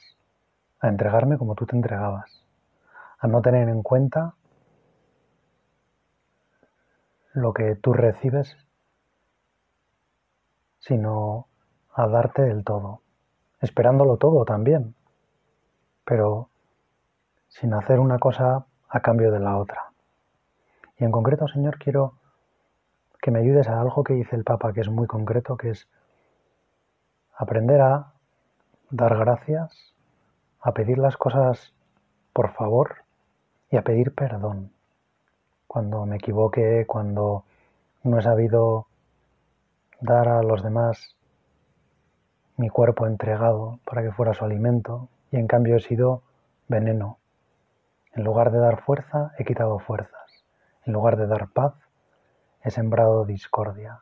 a 0.79 0.87
entregarme 0.87 1.37
como 1.37 1.55
tú 1.55 1.65
te 1.65 1.75
entregabas, 1.75 2.45
a 3.19 3.27
no 3.27 3.41
tener 3.41 3.67
en 3.67 3.83
cuenta 3.83 4.35
lo 7.33 7.53
que 7.53 7.75
tú 7.75 7.91
recibes, 7.91 8.55
sino 10.79 11.47
a 11.93 12.07
darte 12.07 12.43
del 12.43 12.63
todo, 12.63 13.01
esperándolo 13.59 14.15
todo 14.15 14.45
también, 14.45 14.95
pero 16.05 16.49
sin 17.47 17.73
hacer 17.73 17.99
una 17.99 18.19
cosa 18.19 18.65
a 18.89 18.99
cambio 19.01 19.31
de 19.31 19.39
la 19.39 19.57
otra. 19.57 19.91
Y 20.97 21.03
en 21.03 21.11
concreto, 21.11 21.47
Señor, 21.47 21.77
quiero 21.77 22.13
que 23.21 23.31
me 23.31 23.39
ayudes 23.39 23.67
a 23.67 23.79
algo 23.79 24.03
que 24.03 24.13
dice 24.13 24.35
el 24.35 24.43
Papa, 24.43 24.73
que 24.73 24.81
es 24.81 24.89
muy 24.89 25.07
concreto, 25.07 25.57
que 25.57 25.71
es 25.71 25.87
aprender 27.35 27.81
a 27.81 28.13
dar 28.89 29.17
gracias, 29.17 29.93
a 30.59 30.73
pedir 30.73 30.97
las 30.97 31.17
cosas 31.17 31.73
por 32.33 32.51
favor 32.53 32.97
y 33.69 33.77
a 33.77 33.83
pedir 33.83 34.13
perdón 34.13 34.71
cuando 35.67 36.05
me 36.05 36.17
equivoqué, 36.17 36.85
cuando 36.85 37.45
no 38.03 38.19
he 38.19 38.21
sabido 38.21 38.87
dar 40.01 40.27
a 40.27 40.43
los 40.43 40.61
demás 40.63 41.15
mi 42.57 42.69
cuerpo 42.69 43.07
entregado 43.07 43.79
para 43.85 44.03
que 44.03 44.11
fuera 44.11 44.33
su 44.33 44.45
alimento 44.45 45.09
y 45.31 45.37
en 45.37 45.47
cambio 45.47 45.77
he 45.77 45.79
sido 45.79 46.23
veneno. 46.67 47.17
En 48.13 48.23
lugar 48.23 48.51
de 48.51 48.59
dar 48.59 48.81
fuerza, 48.81 49.31
he 49.37 49.45
quitado 49.45 49.79
fuerzas. 49.79 50.43
En 50.85 50.93
lugar 50.93 51.17
de 51.17 51.27
dar 51.27 51.47
paz, 51.49 51.73
he 52.63 52.71
sembrado 52.71 53.25
discordia. 53.25 54.01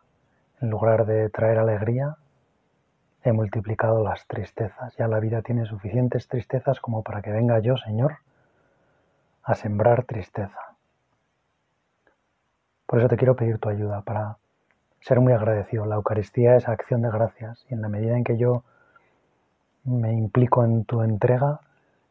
En 0.61 0.69
lugar 0.69 1.05
de 1.05 1.29
traer 1.29 1.59
alegría, 1.59 2.17
he 3.23 3.31
multiplicado 3.31 4.03
las 4.03 4.25
tristezas. 4.27 4.95
Ya 4.97 5.07
la 5.07 5.19
vida 5.19 5.41
tiene 5.41 5.65
suficientes 5.65 6.27
tristezas 6.27 6.79
como 6.79 7.03
para 7.03 7.21
que 7.21 7.31
venga 7.31 7.59
yo, 7.59 7.77
Señor, 7.77 8.17
a 9.43 9.55
sembrar 9.55 10.03
tristeza. 10.03 10.75
Por 12.85 12.99
eso 12.99 13.07
te 13.07 13.17
quiero 13.17 13.35
pedir 13.35 13.59
tu 13.59 13.69
ayuda 13.69 14.01
para 14.01 14.37
ser 15.01 15.19
muy 15.19 15.33
agradecido. 15.33 15.85
La 15.85 15.95
Eucaristía 15.95 16.55
es 16.55 16.67
acción 16.67 17.01
de 17.01 17.09
gracias 17.09 17.65
y 17.69 17.73
en 17.73 17.81
la 17.81 17.89
medida 17.89 18.17
en 18.17 18.23
que 18.23 18.37
yo 18.37 18.63
me 19.83 20.13
implico 20.13 20.63
en 20.63 20.85
tu 20.85 21.01
entrega, 21.01 21.61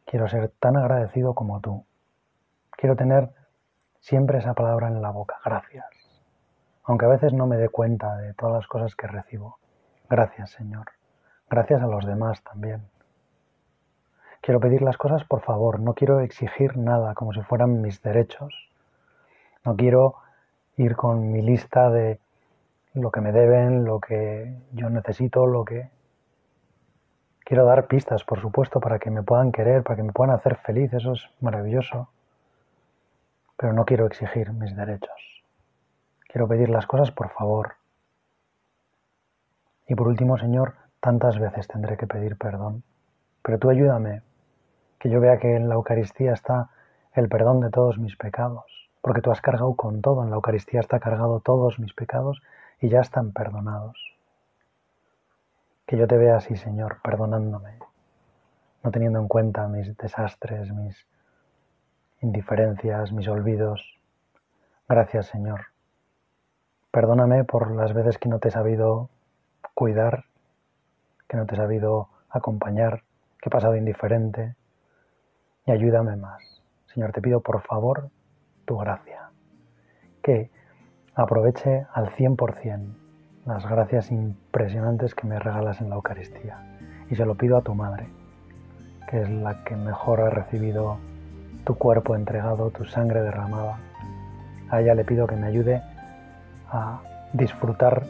quiero 0.05 0.27
ser 0.27 0.49
tan 0.59 0.75
agradecido 0.77 1.33
como 1.33 1.59
tú. 1.59 1.85
Quiero 2.71 2.95
tener 2.95 3.29
siempre 3.99 4.39
esa 4.39 4.53
palabra 4.53 4.87
en 4.87 5.01
la 5.01 5.11
boca, 5.11 5.37
gracias. 5.43 5.85
Aunque 6.83 7.05
a 7.05 7.09
veces 7.09 7.33
no 7.33 7.45
me 7.45 7.57
dé 7.57 7.69
cuenta 7.69 8.17
de 8.17 8.33
todas 8.33 8.55
las 8.55 8.67
cosas 8.67 8.95
que 8.95 9.07
recibo. 9.07 9.59
Gracias, 10.09 10.51
Señor. 10.51 10.87
Gracias 11.49 11.81
a 11.81 11.87
los 11.87 12.05
demás 12.05 12.43
también. 12.43 12.87
Quiero 14.41 14.59
pedir 14.59 14.81
las 14.81 14.97
cosas 14.97 15.23
por 15.25 15.41
favor, 15.41 15.79
no 15.79 15.93
quiero 15.93 16.21
exigir 16.21 16.77
nada 16.77 17.13
como 17.13 17.33
si 17.33 17.41
fueran 17.41 17.81
mis 17.81 18.01
derechos. 18.01 18.69
No 19.65 19.75
quiero 19.75 20.15
ir 20.77 20.95
con 20.95 21.31
mi 21.31 21.41
lista 21.41 21.89
de 21.89 22.19
lo 23.01 23.11
que 23.11 23.21
me 23.21 23.31
deben, 23.31 23.85
lo 23.85 23.99
que 23.99 24.53
yo 24.71 24.89
necesito, 24.89 25.45
lo 25.45 25.65
que... 25.65 25.89
Quiero 27.39 27.65
dar 27.65 27.87
pistas, 27.87 28.23
por 28.23 28.39
supuesto, 28.39 28.79
para 28.79 28.99
que 28.99 29.09
me 29.09 29.23
puedan 29.23 29.51
querer, 29.51 29.83
para 29.83 29.97
que 29.97 30.03
me 30.03 30.13
puedan 30.13 30.35
hacer 30.35 30.57
feliz, 30.57 30.93
eso 30.93 31.13
es 31.13 31.29
maravilloso. 31.41 32.09
Pero 33.57 33.73
no 33.73 33.85
quiero 33.85 34.05
exigir 34.05 34.53
mis 34.53 34.75
derechos. 34.75 35.43
Quiero 36.27 36.47
pedir 36.47 36.69
las 36.69 36.85
cosas 36.85 37.11
por 37.11 37.29
favor. 37.29 37.73
Y 39.87 39.95
por 39.95 40.07
último, 40.07 40.37
Señor, 40.37 40.75
tantas 40.99 41.39
veces 41.39 41.67
tendré 41.67 41.97
que 41.97 42.05
pedir 42.05 42.37
perdón. 42.37 42.83
Pero 43.41 43.57
tú 43.57 43.69
ayúdame, 43.69 44.21
que 44.99 45.09
yo 45.09 45.19
vea 45.19 45.39
que 45.39 45.55
en 45.55 45.69
la 45.69 45.75
Eucaristía 45.75 46.33
está 46.33 46.69
el 47.13 47.29
perdón 47.29 47.61
de 47.61 47.71
todos 47.71 47.97
mis 47.97 48.15
pecados 48.15 48.79
porque 49.01 49.21
tú 49.21 49.31
has 49.31 49.41
cargado 49.41 49.75
con 49.75 50.01
todo, 50.01 50.23
en 50.23 50.29
la 50.29 50.35
Eucaristía 50.35 50.79
está 50.79 50.99
cargado 50.99 51.39
todos 51.39 51.79
mis 51.79 51.93
pecados 51.93 52.41
y 52.81 52.89
ya 52.89 53.01
están 53.01 53.31
perdonados. 53.31 53.97
Que 55.85 55.97
yo 55.97 56.07
te 56.07 56.17
vea 56.17 56.37
así, 56.37 56.55
Señor, 56.55 57.01
perdonándome, 57.01 57.79
no 58.83 58.91
teniendo 58.91 59.19
en 59.19 59.27
cuenta 59.27 59.67
mis 59.67 59.95
desastres, 59.97 60.71
mis 60.71 61.07
indiferencias, 62.21 63.11
mis 63.11 63.27
olvidos. 63.27 63.97
Gracias, 64.87 65.27
Señor. 65.27 65.67
Perdóname 66.91 67.43
por 67.43 67.71
las 67.71 67.93
veces 67.93 68.17
que 68.17 68.29
no 68.29 68.39
te 68.39 68.47
he 68.49 68.51
sabido 68.51 69.09
cuidar, 69.73 70.25
que 71.27 71.37
no 71.37 71.45
te 71.45 71.55
he 71.55 71.57
sabido 71.57 72.09
acompañar, 72.29 73.03
que 73.41 73.49
he 73.49 73.51
pasado 73.51 73.75
indiferente, 73.75 74.55
y 75.65 75.71
ayúdame 75.71 76.15
más. 76.15 76.41
Señor, 76.87 77.11
te 77.11 77.21
pido 77.21 77.41
por 77.41 77.61
favor 77.61 78.09
tu 78.65 78.77
gracia. 78.77 79.29
Que 80.23 80.49
aproveche 81.21 81.85
al 81.93 82.11
100% 82.11 82.79
las 83.45 83.65
gracias 83.67 84.11
impresionantes 84.11 85.15
que 85.15 85.27
me 85.27 85.37
regalas 85.39 85.81
en 85.81 85.89
la 85.89 85.95
Eucaristía. 85.95 86.59
Y 87.09 87.15
se 87.15 87.25
lo 87.25 87.35
pido 87.35 87.57
a 87.57 87.61
tu 87.61 87.73
madre, 87.75 88.07
que 89.09 89.21
es 89.23 89.29
la 89.29 89.63
que 89.63 89.75
mejor 89.75 90.21
ha 90.21 90.29
recibido 90.29 90.97
tu 91.65 91.75
cuerpo 91.75 92.15
entregado, 92.15 92.69
tu 92.69 92.85
sangre 92.85 93.21
derramada. 93.21 93.79
A 94.69 94.81
ella 94.81 94.93
le 94.95 95.03
pido 95.03 95.27
que 95.27 95.35
me 95.35 95.47
ayude 95.47 95.81
a 96.71 97.01
disfrutar 97.33 98.03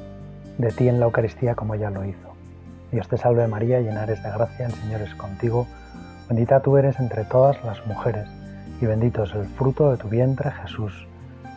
de 0.58 0.70
ti 0.72 0.88
en 0.88 1.00
la 1.00 1.06
Eucaristía 1.06 1.56
como 1.56 1.74
ella 1.74 1.90
lo 1.90 2.06
hizo. 2.06 2.30
Dios 2.92 3.08
te 3.08 3.18
salve 3.18 3.48
María, 3.48 3.80
llena 3.80 4.04
eres 4.04 4.22
de 4.22 4.30
gracia, 4.30 4.66
el 4.68 4.74
Señor 4.74 5.02
es 5.02 5.16
contigo. 5.16 5.66
Bendita 6.28 6.60
tú 6.60 6.78
eres 6.78 7.00
entre 7.00 7.24
todas 7.24 7.64
las 7.64 7.86
mujeres 7.88 8.28
y 8.82 8.86
bendito 8.86 9.24
es 9.24 9.34
el 9.34 9.46
fruto 9.46 9.92
de 9.92 9.98
tu 9.98 10.10
vientre 10.10 10.52
Jesús. 10.52 11.08